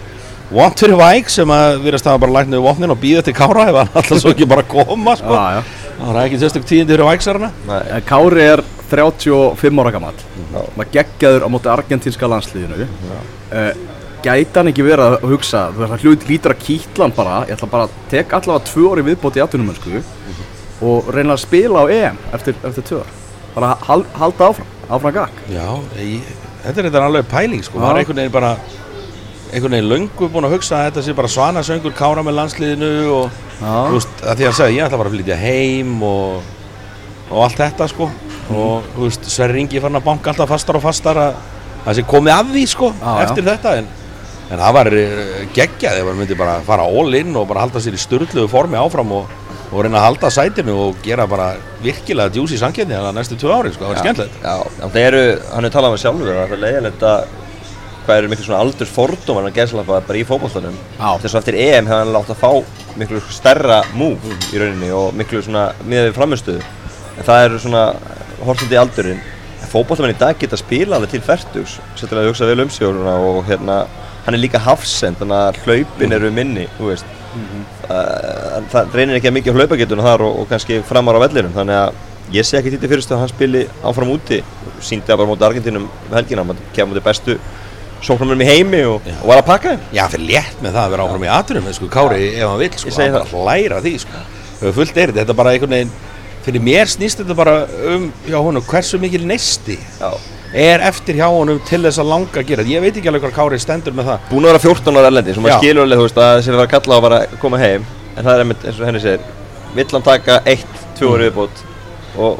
[0.49, 3.77] Wantur Væk sem að virðast hafa bara lægt niður vopnin og býða til Kára ef
[3.77, 5.35] hann alltaf svo ekki bara koma sko.
[5.37, 5.63] Já, já.
[5.99, 7.51] Það er ekki sérstök tíðindi fyrir
[7.93, 10.15] En Kári er 35 ára gammal
[10.77, 12.87] maður geggjaður á móti argentínska landsliðinu.
[13.53, 13.71] Uh,
[14.25, 17.37] gæti hann ekki verið að hugsa þú veist, hann hlut lítur að kýtla hann bara
[17.47, 20.03] ég ætla bara að tek allavega tvö orði viðbót í atvinnumönsku
[20.89, 23.15] og reyna að spila á EM eftir, eftir tvö ár.
[23.55, 25.67] Bara hal, halda áfram, áfram gag Já,
[25.99, 26.27] ég,
[26.65, 27.79] þetta er þetta alveg pæling sko.
[27.79, 28.53] Maður er einhvern veginn bara
[29.53, 32.91] einhvern veginn löngu búin að hugsa að þetta sé bara svana söngur kára með landsliðinu
[33.15, 33.31] og
[33.63, 36.43] þú veist, að því að hann sagði ég ætla bara að flytja heim og,
[37.31, 38.11] og allt þetta sko.
[38.11, 38.28] Mhm.
[38.49, 41.41] Og þú veist, Sverri Ingi fann að banka alltaf fastar og fastar að
[41.85, 43.25] það sé komið að því sko Já, já.
[43.27, 43.91] eftir þetta en,
[44.49, 47.83] en það var eh, geggjað ef hann myndi bara fara all in og bara halda
[47.85, 49.35] sér í styrluðu formi áfram og,
[49.69, 51.51] og reyna að halda sætinu og gera bara
[51.85, 54.57] virkilega djúsi sankjarni að næstu tvö ári sko, það var skemmtilegt Já,
[54.87, 57.37] það eru, hann er talað um það sjálfur að það er leiðilegt að
[58.09, 61.09] hvað eru miklu svona aldurs fordómar hann gæðslappa bara í fótballtanum Já.
[61.21, 65.13] þess að eftir EM hefði hann látt að fá miklu stærra move í rauninni og
[65.19, 66.63] miklu svona miðað við framistöðu
[67.19, 67.83] en það eru svona
[68.47, 69.23] hortandi í aldurinn.
[69.59, 72.87] En fótballtamenn í dag geta spila alveg til færtugs sérstaklega að hugsa vel um sig
[72.87, 73.79] og, hérna
[74.27, 77.15] hann er líka hafsend þannig að hlaupin eru minni þú veist.
[77.89, 81.81] Uh, það reynir ekki að mikið hlaupagetuna þar og, og kannski framar á vellinum þannig
[81.81, 84.43] að ég sé ekki til fyrirstu að hann spili áfram úti
[84.85, 87.39] síndi það bara móti Argentínum um helgina hann kemur móti bestu
[88.05, 89.87] sóknarmennum í heimi og, og var að pakka þeim.
[89.97, 92.71] Já, fyrir létt með það að vera áfram í aðturum sko, Kári, ef hann vil,
[92.83, 94.23] sko, hann bara hlæra því sko.
[94.77, 95.97] Fullt er þetta bara einhvern veginn
[96.49, 97.55] fyrir mér snýst þetta bara
[97.93, 100.11] um hjá honum hversu mikil neisti Já.
[100.57, 103.37] er eftir hjá honum til þess að langa að gera ég veit ekki alveg hvað
[103.37, 104.27] Kári stendur með það.
[104.31, 105.47] Búin að vera 14 ára erlendi sem Já.
[105.47, 107.89] maður skilur alveg þú veist að þessi var að kalla á að bara koma heim.
[108.15, 109.27] En það er einmitt eins og henni segir
[109.77, 111.65] vill hann taka eitt, tvö orði viðbót
[112.19, 112.39] og,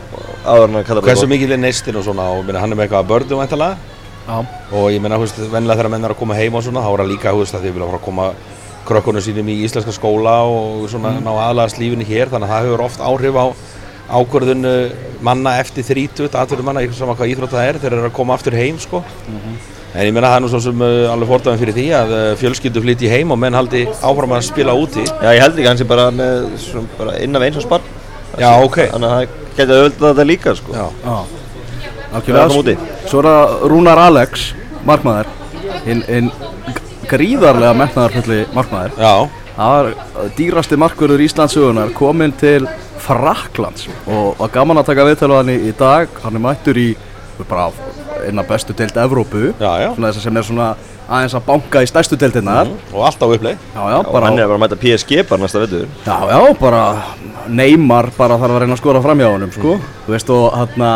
[0.49, 3.05] áður hann kalla hversu mikil er neistin og svona og minna, hann er með eitthvað
[3.05, 3.77] að bördu væntalega
[4.29, 4.39] Já.
[4.73, 7.05] og ég meina, þú veist, vennilega þegar menn er að koma heim og svona, er
[7.53, 8.57] það að að
[8.89, 12.31] krökkunum sínum í íslenska skóla og svona ná aðlaðast lífinu hér.
[12.33, 13.47] Þannig að það hefur oft áhrif á
[14.09, 14.93] ákvörðun uh,
[15.25, 18.37] manna eftir 30 atverðum manna, eitthvað sama hvað íþrótt það er þeir eru að koma
[18.39, 19.03] aftur heim, sko.
[19.95, 22.27] En ég meina það er nú svo sem uh, alveg fordæðan fyrir því að uh,
[22.41, 25.05] fjölskyldu flytji heim og menn haldi áfram að spila úti.
[25.07, 26.11] Já, ég held ekki hans er bara
[26.99, 27.89] bara innan við eins og spann
[28.39, 28.79] Já, ok.
[28.93, 30.75] Þannig að það geti auðvitað þetta líka sko.
[30.77, 30.87] Já,
[32.09, 32.75] Algjörlega, Það kom úti.
[33.09, 34.45] Svo er það Rúnar Alex,
[34.89, 35.33] markmaður.
[35.85, 36.31] Hinn hin
[37.09, 38.95] gríðarlega metnaðarfulli markmaður.
[39.01, 39.13] Já,
[39.59, 42.69] Það var dýrasti markverður Íslandsugunar kominn til
[43.03, 46.13] Fraklands og var gaman að taka viðtölu hann í, dag.
[46.23, 46.93] Hann er mættur í
[47.41, 47.65] bara
[48.23, 49.49] einna bestu deild Evrópu.
[49.59, 49.89] Já, já.
[49.97, 50.69] svona þess að sem er svona
[51.09, 54.79] aðeins að banka í stærstu deildinnar og alltaf já, Og hann er bara að mæta
[54.79, 56.83] PSG bara næsta vettur já, já, bara
[57.49, 59.79] Neymar bara þarf að reyna að skora fram hjá honum sko.
[60.07, 60.87] þú veist og hann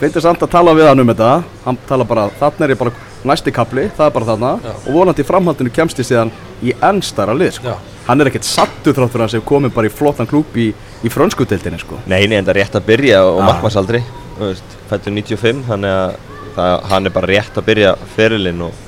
[0.00, 1.30] finnst samt að tala við hann um þetta.
[1.64, 5.24] Hann tala bara, þarna er ég bara næsti kapli, það er bara þarna og vonandi
[5.24, 6.30] í framhaldinu kemst ég síðan
[6.64, 7.74] í ennstara lið sko.
[7.74, 7.76] Já.
[8.06, 10.70] hann er ekkert sattu þráttur hans ef komið bara í flottan klúb í,
[11.04, 12.00] í frönskudeildinni sko.
[12.06, 13.46] Nei, nei, en það er rétt að byrja og Já.
[13.50, 14.02] markmannsaldri
[14.40, 16.14] Þú veist, fættur 95 þannig að
[16.56, 18.84] það, hann er bara rétt að byrja ferilinn og,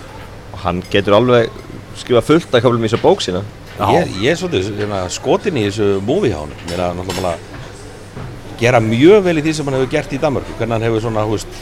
[0.53, 1.51] og hann getur alveg
[2.01, 3.43] skrifa fullt að köflum í þessu bók sína
[3.73, 3.87] Já.
[3.99, 7.35] Ég, ég er svolítið hérna, skotin í þessu movie hjá hann Mér er náttúrulega bara
[7.37, 7.51] að
[8.63, 11.25] gera mjög vel í því sem hann hefur gert í Danmörku hvernig hann hefur svona,
[11.27, 11.61] hú veist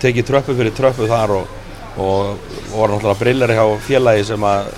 [0.00, 1.58] tekið tröppu fyrir tröppu þar og,
[1.96, 2.38] og,
[2.72, 4.70] og var náttúrulega brillari hjá félagi sem að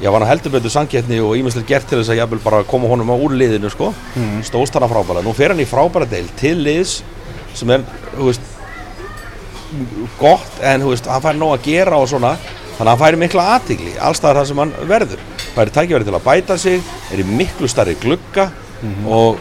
[0.00, 2.90] já, var hann heldur betur sangjætni og ímestlega gert til þess að jafnvel bara koma
[2.90, 4.42] honum á úr liðinu sko, mm.
[4.48, 7.00] stóðst hann að frábæra nú fer hann í frábæra deil til liðs
[7.56, 7.84] sem er,
[8.16, 8.54] hú veist
[10.20, 12.36] gott en hú veist, hann fær nóg að gera og svona.
[12.76, 15.22] Þannig að hann færi mikla aðtigli allstaðar það sem hann verður.
[15.56, 18.50] Færi tækifæri til að bæta sig er í miklu starri glugga
[19.08, 19.38] og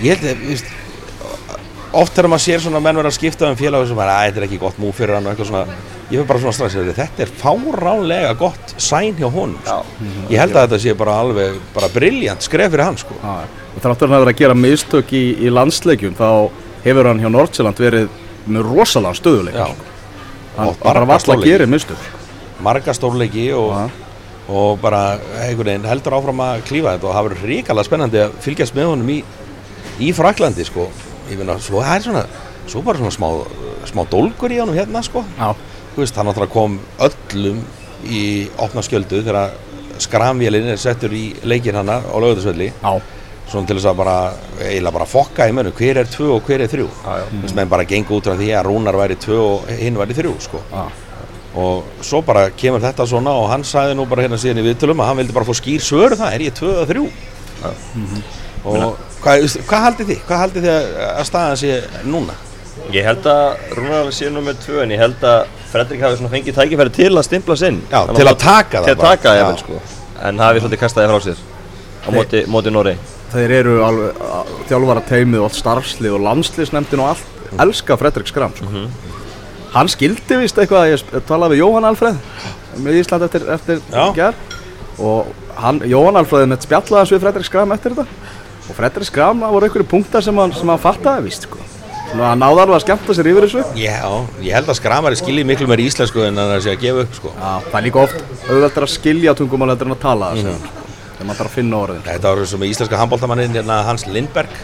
[0.00, 0.70] ég held að veist,
[1.92, 4.40] oft þegar maður sér svona menn vera að skipta um félag sem er að þetta
[4.40, 6.90] er ekki gott múf fyrir hann og eitthvað svona ég fyrir bara svona strax að
[6.96, 9.78] þetta er fáránlega gott sæn hjá honum sko.
[10.28, 13.16] ég held að þetta sé bara alveg bara briljant skref fyrir hann sko.
[13.22, 16.28] Já, og þráttur hann að vera að gera mistök í, í landsleikjum þá
[16.84, 19.66] hefur hann hjá Nordsjælland verið með rosalega stöðuleik Já.
[19.70, 19.88] hann
[20.68, 22.10] Og bara vall að gera mistök
[22.62, 23.72] marga stórleiki og,
[24.52, 25.16] og bara
[25.56, 29.10] veginn heldur áfram að klífa þetta og það verður ríkala spennandi að fylgjast með honum
[29.10, 29.18] í,
[30.02, 30.90] í Fraklandi sko.
[31.30, 32.24] ég finna, svo það er svona
[32.68, 33.28] svo bara svona smá,
[33.90, 35.24] smá dólgur í honum hérna sko.
[35.38, 35.50] Já,
[36.00, 37.58] veist, hann náttúrulega kom öllum
[38.08, 38.22] í
[38.58, 39.50] opna skjöldu þegar
[40.02, 42.92] skramvélinn er settur í leikinn hana á lögðarsvelli já,
[43.52, 44.16] svona til þess að bara
[44.62, 45.74] eiginlega bara fokka í mönnum.
[45.76, 46.88] Hver er tvö og hver er þrjú?
[47.04, 50.16] Þú veist, menn bara gengur út frá því að Rúnar væri tvö og hinn væri
[50.16, 50.62] þrjú sko.
[50.72, 50.84] já,
[51.54, 55.02] og svo bara kemur þetta svona og hann sagði nú bara hérna síðan í viðtölum
[55.04, 57.04] að hann vildi bara fá skýr svöru það, er ég tvö og þrjú?
[58.64, 60.20] Og hvað, veistu, hvað haldið þið?
[60.28, 61.72] hvað haldið þið að- að staðan sé
[62.08, 62.34] núna?
[62.92, 66.56] Ég held að Rúnar sé nummer 2 en ég held að Fredrik hafi svona fengið
[66.58, 69.16] tækifæri til að stimpla sinn Já, til að taka það Til að bara.
[69.16, 69.80] taka jafnvel sko
[70.28, 71.42] En hafi svolítið kastaði frá sér
[72.02, 72.96] á móti, móti Nóri
[73.32, 74.18] þeir eru alveg
[74.68, 78.82] þjálfara teimið og allt starfslið og landsliðsnefndin og allt elska Fredrik Skram sko.
[79.72, 82.18] hann skildi vist eitthvað ég sp- talaði við Jóhann Alfreð
[82.84, 84.04] með Ísland eftir, eftir Já.
[84.18, 84.34] ger
[84.98, 88.04] og hann, Jóhann Alfreð með spjallaði hans við Fredrik Skram eftir þetta
[88.68, 91.58] og Fredrik Skram, það voru einhverju punktar sem hann, sem hann fattaði vist sko.
[92.20, 93.64] Hann náði alveg að skemmta sér yfir þessu.
[93.78, 94.02] Já,
[94.44, 97.32] ég held að skramari skilji miklu meir íslensku en að segja að gefa upp sko.
[97.36, 100.66] Já, það er líka oft auðveldur að skilja tungumál heldur en að tala það mm.
[101.14, 104.06] þegar maður þarf að finna orðin Þetta var eins og með íslenska handbóltamannin hérna, Hans
[104.10, 104.60] Lindberg.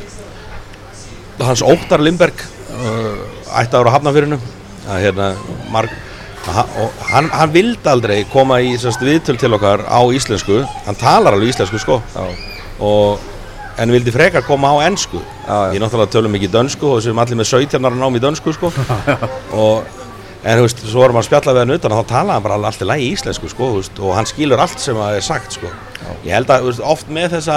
[1.39, 3.25] Hans Óttar Lindberg uh,
[3.63, 4.45] ætti ára hafnafyrinum
[4.89, 5.33] að hérna
[6.49, 10.63] hann, hann vildi aldrei koma í viðtöl til okkar á íslensku.
[10.87, 12.01] Hann talar alveg íslensku sko.
[12.79, 13.27] Og,
[13.79, 15.21] en vildi frekar koma á ennsku
[15.75, 18.73] ég náttúrulega tölum ekki dönsku og sem allir með 17 ára nám í dönsku sko.
[19.59, 19.87] Og
[20.47, 22.45] En þú veist, svo erum við að spjalla við hann utan og þá talaði hann
[22.45, 25.57] bara allt í lagi íslensku sko, veist, og hann skilur allt sem að er sagt
[25.57, 25.71] sko.
[26.23, 27.57] Ég held að veist, oft með þessa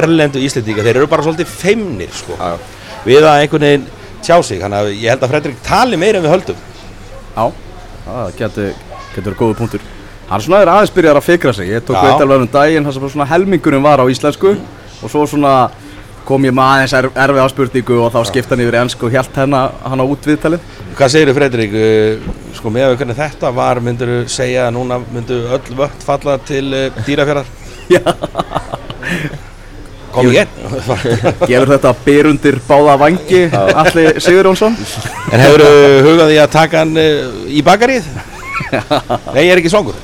[0.00, 2.38] erlendu íslendinga, þeir eru bara svolítið feimnir sko,
[3.04, 3.86] við að einhvern veginn
[4.24, 6.64] tjá sig, þannig að ég held að Fredrik tali meira en við höldum.
[7.36, 7.44] Já,
[8.08, 8.74] það getur,
[9.12, 9.86] getur verið góða punktur.
[10.30, 11.68] Hann svona er aðeins byrjar að fikra sig.
[11.74, 14.54] Ég tók veit alveg um daginn bara svona helmingurinn var á íslensku
[15.02, 15.54] og svo svona
[16.28, 19.38] kom ég með aðeins er, erfið áspurningu og þá skipta hann yfir ennsku og hjælt
[19.40, 20.62] hann á út viðtalið
[20.98, 24.74] Hvað segir þið Fredrik, uh, sko með að hvernig þetta var, myndur þú segja að
[24.76, 27.48] núna myndu öll vött falla til uh, dýrafjörðar?
[27.90, 28.02] Já.
[30.10, 30.50] Kom Ég-
[31.50, 34.74] Gefur þetta byrundir báða vangi Alli Sigurjónsson
[35.30, 35.70] En hefur þú
[36.08, 38.08] hugað því að taka hann uh, í bakarið?
[39.34, 39.96] Nei, ég er ekki svongur.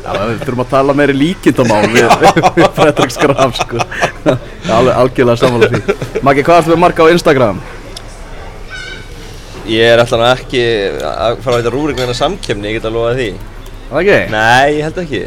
[0.00, 2.08] Já, við þurfum að tala meiri líkindamál við,
[2.56, 3.82] við Fredrik Skram sko.
[4.70, 7.60] Alveg algjörlega samanlega því Maggi, hvað ertu með marga á Instagram?
[9.70, 10.64] Ég er alltaf ekki
[11.04, 13.30] að fara að veita rúrik með hennar samkemni, ég get að lofa því
[13.90, 14.18] Það ekki?
[14.34, 15.22] Nei, ég held ekki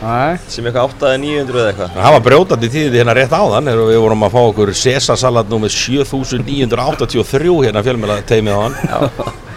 [0.00, 3.70] Nei Sem eitthvað 8 eða 900 eða eitthvað Það var brjótandi tíðið hérna rétt áðan
[3.74, 5.76] við vorum að fá okkur Cæsarsalat nr.
[5.76, 9.49] 7983 hérna fjölmjöla teimið á hann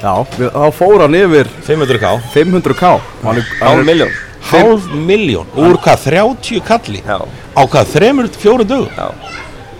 [0.00, 2.90] Já, við, þá fór hann yfir 500k 500k
[3.24, 4.12] Hann er- hann Hálf miljón
[4.50, 7.02] Hálf miljón úr hvað 30 kalli?
[7.04, 8.88] Já, á hvað 3-4 dögum?
[8.96, 9.10] Já.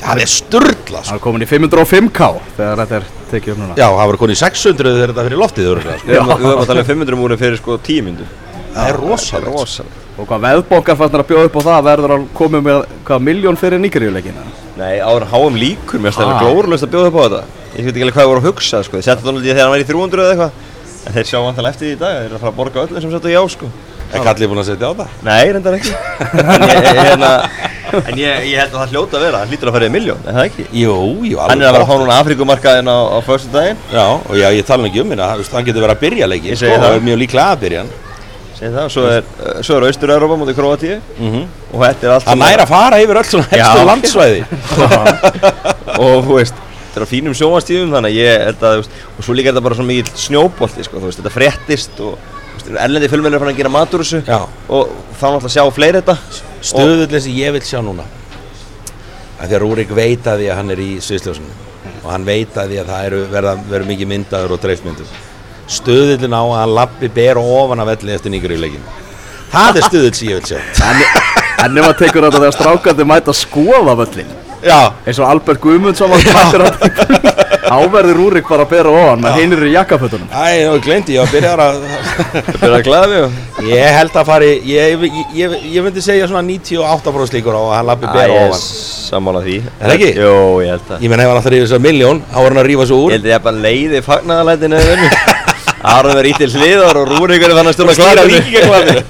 [0.00, 3.74] Það er sturdla Hann er komin í 505k þegar þetta er tekið upp núna.
[3.78, 6.08] Já, það var konið 600 þegar þetta fyrir loftið örugglega, sko.
[6.08, 8.24] Við erum að- tala um 500 múrin fyrir sko 10 myndu
[8.74, 9.50] Það er rosalegt.
[9.50, 13.22] Rosalega Og hvað veðbókar fannst að bjóða upp á það verður hann komið með hvað
[13.24, 14.44] miljón fyrir nýgriðuleikina
[14.76, 16.40] Nei, áður en HM líkur, mér stæði Ah.
[16.44, 17.42] glórulöst að bjóða upp á þetta
[17.76, 18.96] Ég veit ekki alveg hvað ég voru að hugsa, sko.
[18.98, 20.52] Þeir setja þetta náttúrulega þegar hann væri í 300 eða eitthvað.
[21.06, 23.00] En þeir sjá vantilega eftir því í dag, þeir eru að fara að borga öllum
[23.04, 23.68] sem setja já, sko.
[24.10, 25.12] Er kallið búin að setja á það?
[25.22, 25.92] Nei, reyndar ekki.
[26.50, 27.30] En ég, ég, hérna,
[28.10, 30.20] en ég, ég held að það hljóta að vera, hann hlýtur að fara í miljón,
[30.26, 30.64] er það ekki?
[30.80, 30.96] Jú,
[31.30, 34.04] jú, alveg Hann er að vera að fá núna Afríkumarkaðin á, á förstu daginn Já,
[34.18, 36.94] og já, ég tala ekki um hérna, hann getur verið að byrja leikin sko, það.
[36.98, 37.92] er mjög líklega að byrja hann.
[38.58, 39.30] Segir það, svo er,
[39.64, 41.46] svo er Austur-Európa mútið Kroatíu Mhm.
[41.70, 44.42] Og þetta er allt Hann næri að fara yfir öll svona helstu landsvæði.
[46.02, 46.58] Og þú veist
[46.90, 49.64] þetta er á fínum sjónvastíðum þannig að ég held að og svo líka er þetta
[49.68, 52.18] bara svo mikill snjóbolti sko, veist, þetta fréttist og
[52.76, 54.40] erlendi fjölmenn er fann að gera mat úr þessu Já.
[54.68, 56.16] og þá náttúrulega sjá fleiri þetta
[56.70, 58.04] Stöðullin sem ég vil sjá núna
[59.40, 61.54] að Því að Rúrik veit að því að hann er í sviðsljósinu
[62.02, 65.14] og hann veit að því að það eru verða, verður mikið myndaður og dreifmyndur
[65.70, 68.98] Stöðullin á að hann lappi ber og ofan af velli eftir nýgur í leikinu
[69.50, 70.60] Það er stöðull sem ég vil sjá.
[71.60, 74.28] En ef maður tekur þetta þegar strákandi mæta að skoða völlin
[75.06, 76.74] eins og Albert Guðmundsson var mættur að
[77.70, 80.28] þá verður Rúrik bara að bera ofan með hinir í jakkafötunum.
[80.32, 81.74] Æ, nú glemdi ég að byrja að það
[82.60, 83.20] byrjar að glæða mig
[83.70, 84.96] Ég held að fari, ég, ég,
[85.38, 88.50] ég, ég myndi segja svona 98% líkur á að hann lappi Æ, ber ég er
[88.50, 88.62] ofan
[89.10, 89.56] sammála því.
[89.66, 90.10] Er það ekki?
[90.20, 90.98] Jó, ég held það.
[91.00, 93.04] Ég menn ef hann alltaf rífið svo miljón, þá var hann að rífa svo Ég
[93.06, 93.98] úr held að ég bara leiði
[94.90, 95.08] vinnu
[95.80, 99.00] Aron verið ítt til hliðar og Rúrikur er þannig að stjórna víkingaklaðinu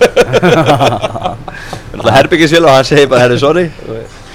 [2.01, 2.49] Það herbyggir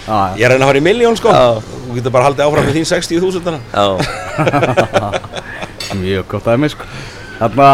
[0.06, 1.34] Ég er að reyna að fara í miljón sko.
[1.34, 1.63] Já.
[1.86, 3.86] Þú getur bara haldið áfram með þín 60.000 Já,
[6.02, 6.89] mjög gott aðeins sko.
[7.39, 7.70] Þarna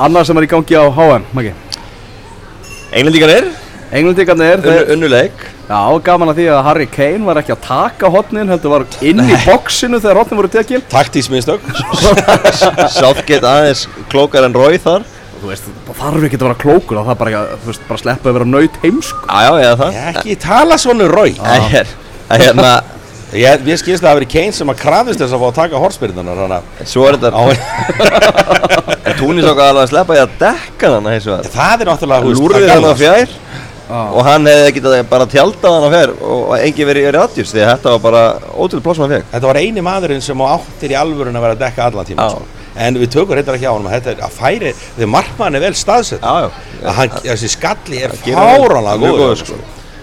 [0.00, 1.26] annað sem er í gangi á HM
[3.36, 3.50] er
[3.90, 4.60] Englendingarnir?
[4.62, 5.40] Þeir, Unnuleik.
[5.70, 9.22] Já, gaman að því að Harry Kane var ekki að taka hotnin heldur var inn
[9.22, 11.62] í boxinu þegar hotnin voru tekil Taktís mistök.
[12.98, 15.06] Southgate aðeins klókar en Rói þar
[15.40, 18.02] Þú veist, það þarf ekki að vera klókur það er bara, að, þú veist, bara
[18.02, 20.00] sleppa að vera nöyt heimsk Já, já, eða það.
[20.10, 21.92] Ekki tala svona rói Það er,
[22.28, 22.72] það er hérna
[23.30, 25.58] Ég, ég skilst að það hafi verið Kane sem að krafist þess að fá að
[25.60, 27.40] taka horspyrnunar Þannig að Svo er þetta
[29.10, 31.90] En Túnis okkar alveg að sleppa í að dekka þannig eins og það það er
[31.92, 33.36] náttúrulega veist, Lúrið það hann á fjær.
[33.90, 37.62] Og hann hefði getað bara tjaldað hann á fjær Og engi verið í radjus Því
[37.64, 40.46] að þetta var bara ótrúlega pláss sem hann fekk Þetta var eini maðurinn sem á
[40.54, 42.59] áttir í alvörun að vera að dekka allan tíma Já.
[42.86, 45.74] En við tökum reyndar ekki á að þetta er að færi, því markmann er vel
[45.78, 46.48] staðsett Já, já.
[46.84, 49.60] að hann, þessi skalli er hann- fáranlega góður, sko.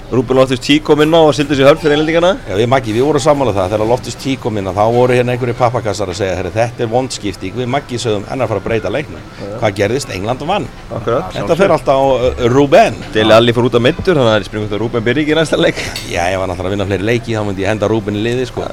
[0.08, 2.94] Rúben Loftus Tí kom inn á og sildi sér hörn fyrir einlendingana Já, við Maggi,
[2.96, 6.12] við vorum sammála það, þegar Loftus Tí kom inn að þá voru hérna einhverju pappakassar
[6.14, 9.26] að segja þetta er vondskipting, við Maggi sögum ennar fara að breyta leiknum.
[9.60, 10.14] Hvað gerðist?
[10.16, 10.70] England vann.
[10.96, 12.96] Akkurat Þetta fer alltaf á uh, Ruben.
[13.12, 15.36] Deli Alli fór út af myndur, þannig að það er springut að Rúben byrja ekki
[15.36, 17.92] í næsta leik Já, ég var náttúrulega að vinna fleiri leiki, þá myndi ég henda
[17.92, 18.64] Ruben í liði, sko.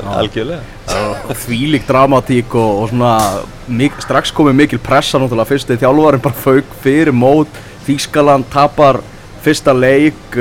[1.45, 3.15] Þvílík dramatík og, og svona
[3.69, 9.01] mik, strax komið mikil pressa náttúrulega fyrsti þjálfarin bara fauk fyrir mót Þískaland tapar
[9.45, 10.37] fyrsta leik.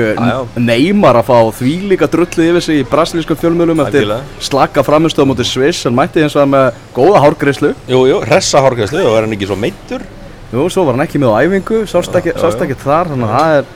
[0.56, 4.40] Neymar að fá þvílíka drullið yfir sig í brasilískum fjölmjölum eftir Algjörlega.
[4.48, 9.02] slaka framistöð mútið Sviss en mætti eins og með góða hárgreislu Jú, jú, hressa hárgæslu
[9.04, 10.06] og er hann ekki svo meittur.
[10.54, 13.36] Jú, svo var hann ekki með á æfingu, sást ekki, sást ekki þar þannig að
[13.36, 13.72] það er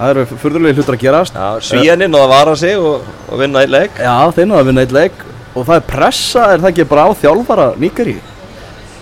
[0.00, 1.42] það eru furðulegi hlutur að gerast.
[1.66, 3.98] Svíjaninn og að vara sig og, og vinna einn leik.
[3.98, 7.06] Já, þeir náðu að vinna eitt leik og það er pressa, er það ekki bara
[7.06, 8.16] á þjálfara Níkari?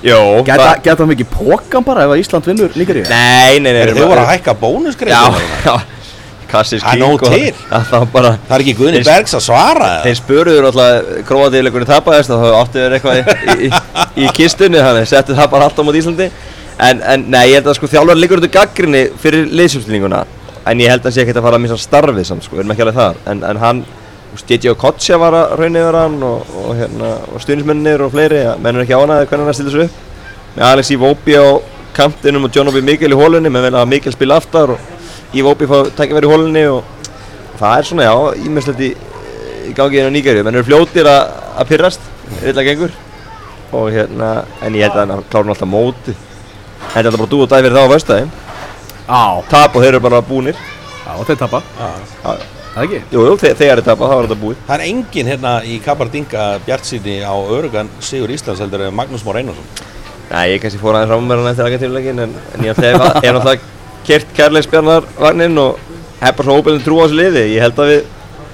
[0.07, 3.03] Jó Geta, geta hann mikið pókan bara ef að Ísland vinnur Níkari?
[3.11, 5.47] Nei, nei, nei Er þau voru að hækka Já, bónusgreifinu?
[5.67, 5.79] já
[6.49, 7.35] Kassis Það nóg og-.
[7.37, 11.89] Já, það bara Það er ekki Guðni Þeir- Bergs að svara Þeir spöruður alltaf króatíðleikunni
[11.91, 13.73] tapaðist og þá áttu þeir eitthvað í, í,
[14.25, 16.31] í kistunni þannig settu það bara allt á mót Íslandi
[16.79, 20.23] en, en nei, ég held að sko þjálfur liggur undir gaggrinni fyrir liðsumstilninguna
[20.69, 22.63] en ég held að hann sé ekkert að fara að missa starfið samt sko, við
[22.63, 23.83] erum ekki alveg þar en, en hann,
[24.37, 28.43] Stetje og Kotsja var að raunni yfir hann og, og, hérna, og stuðnismennir og fleiri,
[28.45, 30.05] ja, menn er ekki ánæðið hvernig hann stilur sig upp.
[30.55, 31.47] Með Alex Ivobi á
[31.97, 35.69] kantinum og John Obi Mikkel í hólunni menn vel að Mikkel spila aftar og Ivobi
[35.71, 36.85] fá tækifæri í hólunni og
[37.59, 38.93] það er svona, já, ímestlegt í,
[39.71, 42.05] í gangi inn á Nígerju, menn eru fljótir að að pyrrast,
[42.45, 42.93] illa gengur.
[43.75, 46.14] Og hérna, en ég held að hann klára alltaf móti
[46.93, 48.29] þetta er bara dú og dæ fyrir þá á vöstaði
[49.49, 50.57] tap og þeir eru bara búnir.
[51.05, 53.01] Já, og þeir tapa, já, það ekki?
[53.14, 54.61] jú, jú, þe þegar þá er þetta búið.
[54.67, 59.41] Það er engin hérna í Kabardinga bjartsýni á örugan Sigur Íslands heldur en Magnús Mór
[59.41, 59.67] Einarsson.
[60.29, 63.59] Nei, ég kannski fór aðeins hann eftir aðgættífuleikin en, en ég hef náttúrulega
[64.09, 65.81] kert kærleiksbjarnar vagninn og
[66.21, 67.45] hef bara svo óbyrðin trú á þessu liði.
[67.55, 68.01] Ég held að við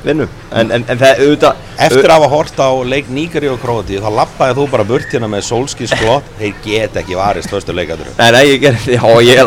[0.05, 0.31] vinnum.
[0.53, 4.11] En, en, en það auðvitað Eftir að hafa hort á leik Nígari og Króti þá
[4.21, 8.31] lappaði þú bara burt hérna með sólskins glott þeir get ekki varist förstu leikadur Nei,
[8.37, 9.41] nei, ég já, ég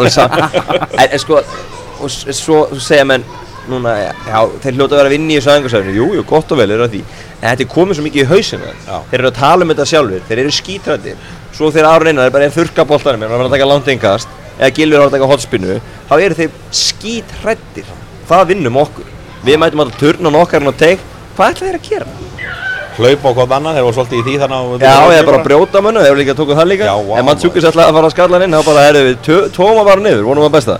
[3.71, 6.59] núna, já, þeir hljóta að vera að vinna í þessu aðeinkarsæðinu, jú, jú, gott og
[6.61, 7.01] vel er það því.
[7.37, 8.71] En þetta er komið svo mikið í hausinu
[9.11, 11.27] þeir eru að tala um þetta sjálfur, þeir eru skítrættir
[11.57, 14.33] svo þeir árun einar, þeir bara er þurrka boltanum þeir eru að taka langt einkast,
[14.57, 15.77] eða gilfur að taka hotspinnu,
[16.09, 17.91] þá eru þeir skítrættir
[18.27, 19.13] það vinnum okkur.
[19.47, 21.03] Við mætum alltaf turnan okkar og teik
[21.37, 22.09] hvað ætla þeir að gera?
[22.97, 26.01] Hlaupa hvort annan, þeir voru svolítið í því þannig að Já, eða bara brjóta mönu,
[26.01, 26.87] þeir eru líka að tóku það líka.
[26.89, 29.03] Já, vá, en mann tsúkis ætlaði að fara að skalla hann inn þá bara, herru,
[29.05, 30.79] við tóma bara niður, vonum að besta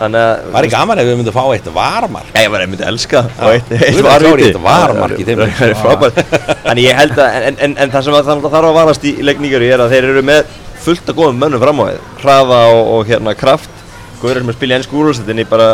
[0.00, 2.82] þannig að Það er gaman ef við myndum fá eitt varmar Já, ég var einmitt
[2.84, 4.48] að elska og eitt, eitt var víti.
[4.50, 5.42] þetta varmark í þeim.
[5.46, 6.20] Það er frábært.
[6.66, 9.14] Þannig ég held að, en, en, en það sem að það þarf að varast í
[9.24, 10.52] leikníkari er að þeir eru með
[10.86, 13.72] fullt að góðum mönnum fram á þeir Hraða og, og hérna kraft.
[14.20, 15.70] Góður sem er að spila í ennsku úrvalsetinni bara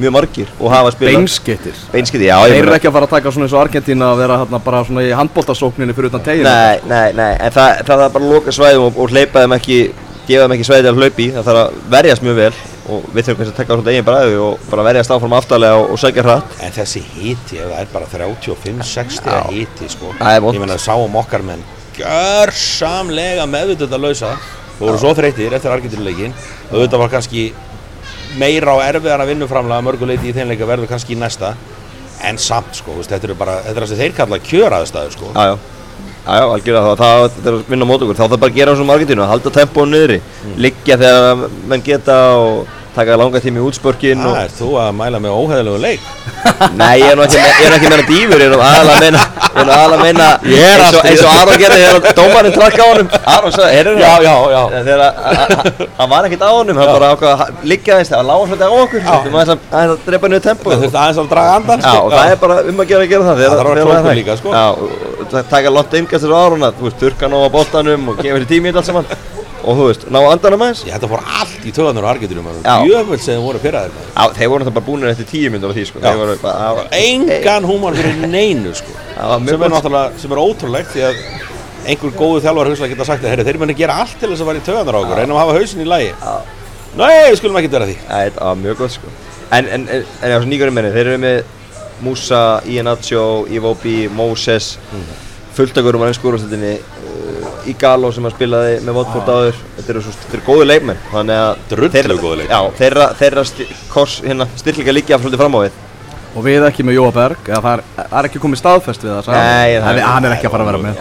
[0.00, 3.14] mjög margir og hafa spilað Beinskittir Beinskiti, já Þeir ég eru ekki að fara að
[3.16, 6.46] taka svona eins og Argentína að vera hérna bara svona í handbóltasókninni fyrir utan teginu
[6.46, 9.56] Nei, nei, nei, en það, það er bara að loka svæðum og, og hleypa þeim
[9.56, 9.78] ekki
[10.28, 12.52] gefa þeim ekki svæði að hlaupi það þarf að verjast mjög vel
[12.90, 15.94] og við þurfum kannski að taka svona eigin bræði og bara verjast áfram aftalega og,
[15.94, 16.56] og segja hratt.
[16.66, 19.40] En þessi hiti, ef það er bara 35-60 Já.
[19.54, 20.14] hiti sko.
[20.20, 21.64] Ég meina sáum okkar menn
[22.00, 24.36] Gjörsamlega meðvitað að lausa
[24.78, 26.32] Þú voru svo þreytir eftir Argentínuleikin
[26.70, 27.42] Auðvitað var kannski
[28.38, 31.54] meira og erfiðar að vinnuframlega mörguleiti í þeim leika verður kannski í næsta.
[32.26, 35.30] En samt sko, þetta er bara Þetta er það sem þeir kalla kjöraðstæður sko.
[35.34, 35.54] Já, já,
[36.26, 36.82] já, já algjörlega.
[36.84, 38.92] Það, það, það er að vinna mót okkur, þá þarf bara að gera eins og
[38.94, 40.20] Argentínu, að halda tempónu niðri,
[40.66, 44.34] liggja þegar menn geta og taka langa tími útspörkin og...
[44.34, 46.06] Það er þú að mæla með óheðilegu leik?
[46.80, 49.14] Nei, ég er nú ekki, að meina dýfur, ég er nú aðalega að er
[51.10, 54.62] eins og, Aron gerði þegar dómarinn trakk á honum, Aron sagði, heyrðu Já, já, já.
[54.76, 55.02] Þegar
[56.00, 58.66] hann var ekkert á honum, hann bara ákvað að liggja aðeins, það var lága svolítið
[58.66, 60.70] á okkur, þetta maður aðeins að- drepa niður tempó.
[60.70, 63.12] Það þurfti aðeins að draga andan Já, og það er bara um að gera að
[63.14, 64.54] gera það Það klókur er líka, sko.
[65.30, 68.72] Það taka langt innkastur á Aron þú veist, þurrka ná á boltanum og tími í
[68.72, 70.82] þetta allt saman og þú veist, ná andanum aðeins?
[70.88, 72.76] Ég þetta fór allt í töðanur á Argentínu Já.
[72.88, 74.10] Jöfnveld sem þeir voru pyrraðir maður.
[74.16, 75.98] Já, þeir voru náttúrulega bara búinir eftir tíu myndur á því, sko.
[76.00, 76.06] Já.
[76.08, 78.94] Þeir voru bara, var- engan húmor fyrir neinu sko.
[79.20, 79.76] Var mjög sem er gott.
[79.76, 81.20] náttúrulega sem er ótrúlegt því að
[81.90, 84.50] einhver góðu þjálfar hugsa geta sagt að herri, þeir muni gera allt til þess að
[84.50, 85.16] vera í töðanar á okkur.
[85.20, 86.12] Reynum að hafa hausin í lagi.
[86.96, 87.96] Nei, við skulum ekki vera því.
[88.08, 89.12] Æ, þetta var mjög gott sko.
[89.50, 91.42] En, en, en, en já, svo nýgurinn menni, þeir eru með
[92.00, 94.78] Musa, Iheanacho, Iwobi, Moses
[95.54, 96.78] fullt af hverjum á ennsku úrvarsleitinni
[97.20, 99.60] uh, Igalo sem að spilaði með Watford áður.
[99.76, 101.00] Þetta eru svo, þetta eru góðu leikmenn.
[101.12, 102.56] Þannig að Drullu þeirra- góðir leikmenn.
[102.56, 103.44] Já, þeirra, þeirra
[104.26, 105.78] hérna, styrkleika liggja svolítið fram á við.
[106.30, 107.82] Og við ekki með Jóa Berg eða það er,
[108.20, 109.30] er ekki komið staðfest við það.
[109.34, 110.94] Nei, það hann, er- hann er ekki að fara að vera með.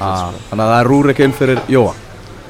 [0.00, 1.94] Ah, Þannig að það er rúr ekki inn fyrir Jóa.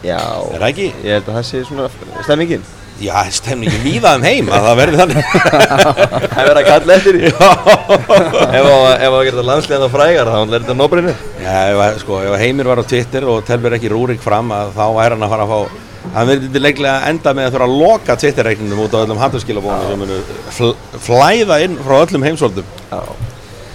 [0.02, 0.88] Já, Er það ekki?
[1.04, 1.88] ég held að það sé svona
[2.24, 2.62] stemmingin
[3.01, 4.48] Já, stemningin víða um heim?
[4.53, 5.28] Að það verði þannig.
[5.32, 7.30] Það verður að kalla eftir því.
[8.61, 12.18] Ef að- ef að geta landsliðan að frægar þá er þetta nóbrinu Já, ef, sko,
[12.28, 15.32] ef Heimir var á Twitter og telur ekki Rúrik fram að þá væri hann að
[15.34, 19.03] fara að fá hann verði leiklega enda með að þurfa að loka Twitter-reikningum út á
[19.05, 20.20] öllum hatturskilabónu sem munu
[20.57, 20.70] fl
[21.09, 22.70] flæða inn frá öllum heimsóldum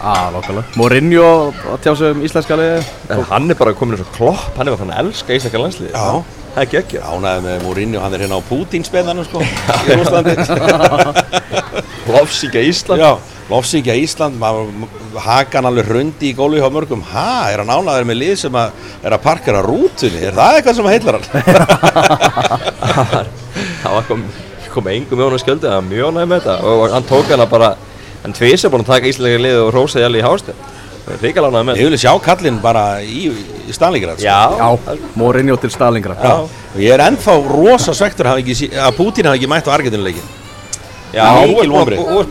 [0.06, 0.30] Ah,
[0.78, 1.28] Mourinho
[1.72, 4.76] að tjá sig um íslenska liði hann er bara komin eins og klopp, hann er
[4.76, 6.02] bara fann að elska íslenska landsliði Já.
[6.04, 10.36] Það ekki ekki Ánæði með Mourinho, hann er hérna á Putin-spenðanum sko í Rúslandi
[12.16, 13.02] Lofsíkja Ísland.
[13.02, 13.18] Já,
[13.50, 14.70] lofsíkja Ísland maður
[15.26, 17.02] hakan alveg hrundi í gólu hjá mörgum.
[17.10, 20.78] Ha, er hann ánæður með lið sem að er að parkera rútunni, er það eitthvað
[20.80, 21.28] sem heillar hann?
[23.82, 24.24] Það var kom,
[24.74, 26.56] kom engum með honum sköldi Það var mjög næg með þetta.
[26.72, 27.74] Og hann tók hana bara
[28.26, 30.54] Hann tvís er búin að taka íslenska liði og rósaði alveg í hástu
[31.22, 33.28] Ríkala ánæg með Ég vil sjá kallinn bara í,
[33.70, 34.26] í Stalingrad sko.
[34.26, 36.32] Já, Já, Mourinho til Stalingrad Já.
[36.42, 39.70] og ég er ennþá rosa svektur að, hafa ekki sí- að Putin hafi ekki mætt
[39.70, 40.26] á Argentinuleikin
[41.14, 41.70] Já, þú ert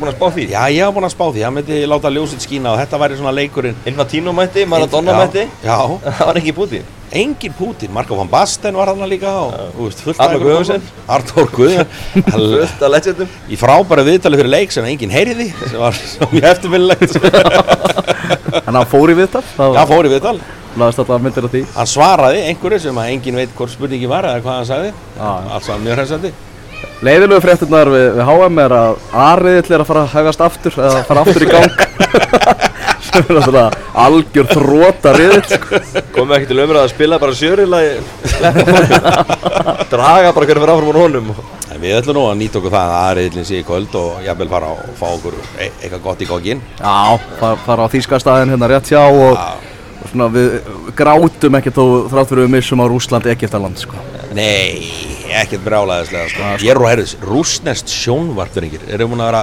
[0.01, 0.49] búin- að spá því.
[0.51, 3.16] Já, ég hef búin að spá því, hann myndi láta ljósitt skína og þetta væri
[3.20, 3.77] svona leikurinn.
[3.87, 5.49] Infantino mætti, Maradona Já, mætti.
[5.64, 5.79] Já,
[6.18, 6.83] Það var ekki búti
[7.14, 10.83] engin Putin, Marko van Basten var hann líka og þú veist, fullt Arnór Guðjónsson.
[11.14, 11.87] Arnór Guðjónsson.
[12.33, 13.29] Fullt að legendum.
[13.47, 17.14] Í frábæra viðtali fyrir leik sem enginn heyriði sem var svo mjög eftirminnilegt.
[18.64, 19.43] En hann fór í viðtal?
[19.59, 20.39] Já, fór í viðtal.
[20.81, 21.61] Laðist alltaf myndir af því?
[21.77, 24.68] Hann svaraði einhverju sem að enginn veit hvort spurningi var eða hvað hann
[26.09, 26.33] sagði
[27.03, 31.03] Leiðilegu fréttunar við, við HM er að Ariðill er að fara að hægast aftur eða
[31.09, 31.72] fara aftur í gang.
[33.05, 33.70] Sem er náttúrulega
[34.05, 35.80] algjör þróta riðill sko.
[36.14, 37.82] Komum ekki til umræða að spila bara sjörila
[39.90, 41.28] Draga bara hvernig fyrir áfram á honum.
[41.74, 44.51] En við ætlum nú að nýta okkur það að aðriðlinn sé í kvöld og jafnvel
[44.53, 48.70] fara og fá okkur e eitthvað gott í gógin Já, það fara á þýskastæðin hérna
[48.70, 49.40] rétt hjá og,
[49.99, 50.55] og svona við
[50.97, 53.99] grátum ekkert þó þrátt fyrir við missum á Rúsland Egiptaland sko.
[54.38, 54.86] Nei,
[55.43, 56.51] ekkert brjálæðislega sko.
[56.64, 59.43] Ég er og herðis, rúsnest sjónvarturingir Erum múin að vera,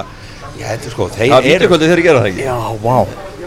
[0.58, 2.96] ég heldur sko, þeir Það er vídeokvöldi þeir gera það Já, vá.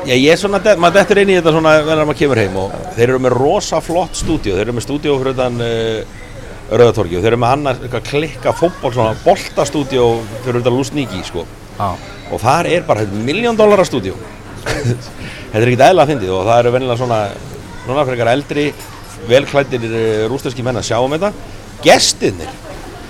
[0.06, 2.76] Já, ég er svona, maður dettur inn í þetta svona vennar maður kemur heim og
[2.94, 6.20] þeir eru með rosa flott stúdíu, þeir eru með stúdíu fyrir utan uh,
[6.70, 10.06] Rauðatorgi og þeir eru með annars klikka fótból, svona boltastúdíu
[10.46, 11.48] fyrir utan Lúsníki, sko.
[11.80, 11.90] Já,
[12.30, 14.14] og þar er bara miljón dólarar stúdíu
[14.66, 17.20] þetta er ekkert eðla að fyndið og það eru venilega svona
[17.86, 18.70] svona fyrir eldri,
[19.30, 19.92] velklættir
[20.30, 21.34] rústarski menn að sjá um þetta
[21.84, 22.52] gestirnir,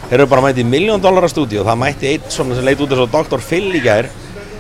[0.10, 2.94] þeir eru bara mætið miljón dólarar stúdíu og það mætti einn svona sem leit út
[2.94, 3.44] eins og Dr.
[3.44, 4.10] Phil í gær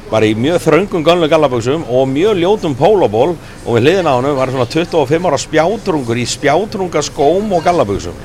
[0.09, 3.33] bara í mjög þröngum gamlu gallaböksum og mjög ljótum pólóból
[3.65, 8.19] og við hliðin á hann var svona 25 ára spjátrungur í spjátrungaskóm og gallaböksum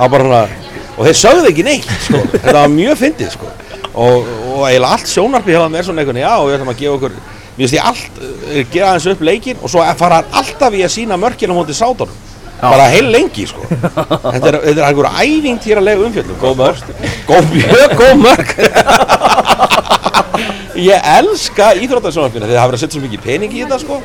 [0.00, 2.22] og þeir sögðu ekki neitt sko.
[2.32, 3.50] þetta var mjög fyndið sko.
[3.92, 6.96] og, og eiginlega allt sjónarpi hefða með svona einhvern já og við ætlum að gefa
[6.96, 7.20] okkur
[7.56, 10.94] við veist ég allt, eh, gera aðeins upp leikin og svo fara alltaf í að
[10.96, 12.19] sína mörkina á móti sátunum
[12.62, 13.64] bara heil lengi sko.
[13.70, 16.94] Þetta er, þetta er einhver ævintýralega umfjöldum góð mörk.
[17.28, 18.54] Góð, mjög góð mörk.
[20.80, 23.98] Ég elska íþróttarsjónarpina þegar það hafa verið að setja svo mikið pening í þetta sko.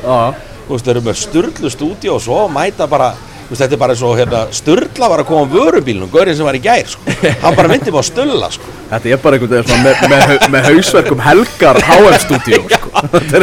[0.66, 3.12] Þú veist, þeir eru með sturlu stúdíu og svo mæta bara,
[3.46, 6.58] veist, þetta er bara svo hérna, sturla var að koma á vörubílnum, gaurinn sem var
[6.58, 9.70] í gær, sko, hann bara myndi bara að stulla, sko, þetta er bara einhvern veginn
[9.70, 12.90] svona með, með, með hausverkum helgar HM-stúdíu sko.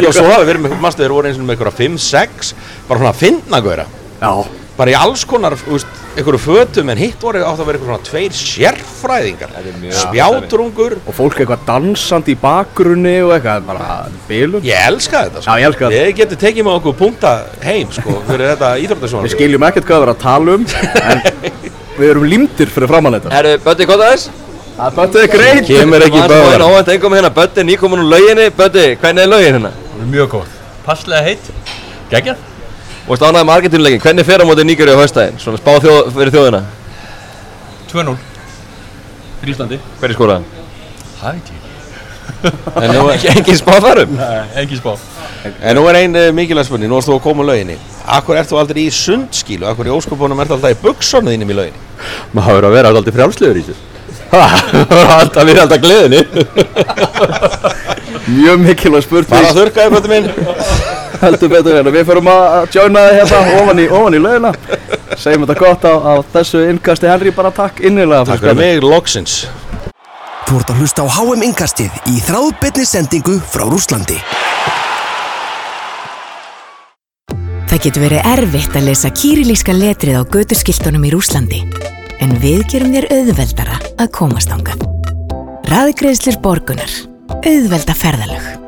[0.04, 2.52] Já, svo hafa verið með, mástu, þeir voru eins og með einhverja 5-6,
[2.92, 3.88] bara svona að finna gaura,
[4.20, 4.32] Já,
[4.78, 7.90] bara í alls konar, þú veist, einhverju fötum, en hitt voru átt að vera einhver
[7.92, 9.52] svona tveir sérfræðingar,
[10.00, 13.88] spjátrungur, og fólk eitthvað dansandi í bakgrunni og eitthvað, bara
[14.30, 16.00] bilun ég elska þetta, sko, Já, ég elska þetta.
[16.08, 17.34] ég geti tekið með okkur punta
[17.66, 19.36] heim, sko, fyrir þetta Við íþróttarsjónarpina.
[19.36, 20.66] skiljum ekkert hvað við erum að tala um
[21.04, 21.22] en
[22.00, 24.26] við erum límdir fyrir framann þetta Herru, Bötti, hvað það er?
[24.74, 26.48] Það bætið er greit Kemur ekki báðar.
[26.50, 29.72] báðar Óvænt engum hérna, Bötti, nýkomin úr lauginni Bötti, hvernig er laugin hérna?
[30.10, 30.56] Mjög góð.
[30.88, 31.52] Passlega heitt.
[32.10, 32.42] Gægjað.
[33.04, 35.40] Og stánaði með Argentínuleikin, hvernig fer á móti Nígari á höstæðin?
[35.44, 36.62] Svona spá þjóð, fyrir þjóðina
[37.92, 38.16] 2-0.
[39.42, 39.78] Fyrir Íslandi.
[40.00, 40.46] Hver er skoraðan?
[41.20, 41.60] Það veit ég.
[42.80, 44.16] En nú, Ekki engin spá þarum?
[44.16, 44.94] Nei, engin spá.
[45.60, 47.76] En nú er einn uh, mikilvæg spurning, nú erst þú að koma á lauginni
[48.16, 51.58] Akkur ert þú aldrei í sundskílu, akkur í óskopunum ert alltaf í buksonu þínum í
[51.60, 51.82] lauginni
[52.32, 53.92] Maður verður að vera alltaf frjálslegur í þessu
[54.32, 56.22] Það er alltaf gleðinni
[58.40, 63.42] Mjög mikilvæg spurning Bara að þurrkaði heldur betur hérna Við förum að joina þið hérna
[63.64, 64.54] ofan í, ofan í lögina
[65.14, 69.44] Segjum þetta gott á, á þessu innkasti Henry bara takk innilega Takk fyrir mig, loksins
[70.54, 74.20] Þú ert að hlusta á HM Inkastið í þráðbyrni sendingu frá Rúslandi.
[77.72, 81.64] Það getur verið erfitt að lesa kýrilíska letrið á götuskiltunum í Rúslandi.
[82.22, 84.78] En við gerum þér auðveldara að komast ánga.
[85.72, 87.00] Raðgreðslir borgunar.
[87.42, 88.63] Auðvelda ferðalög.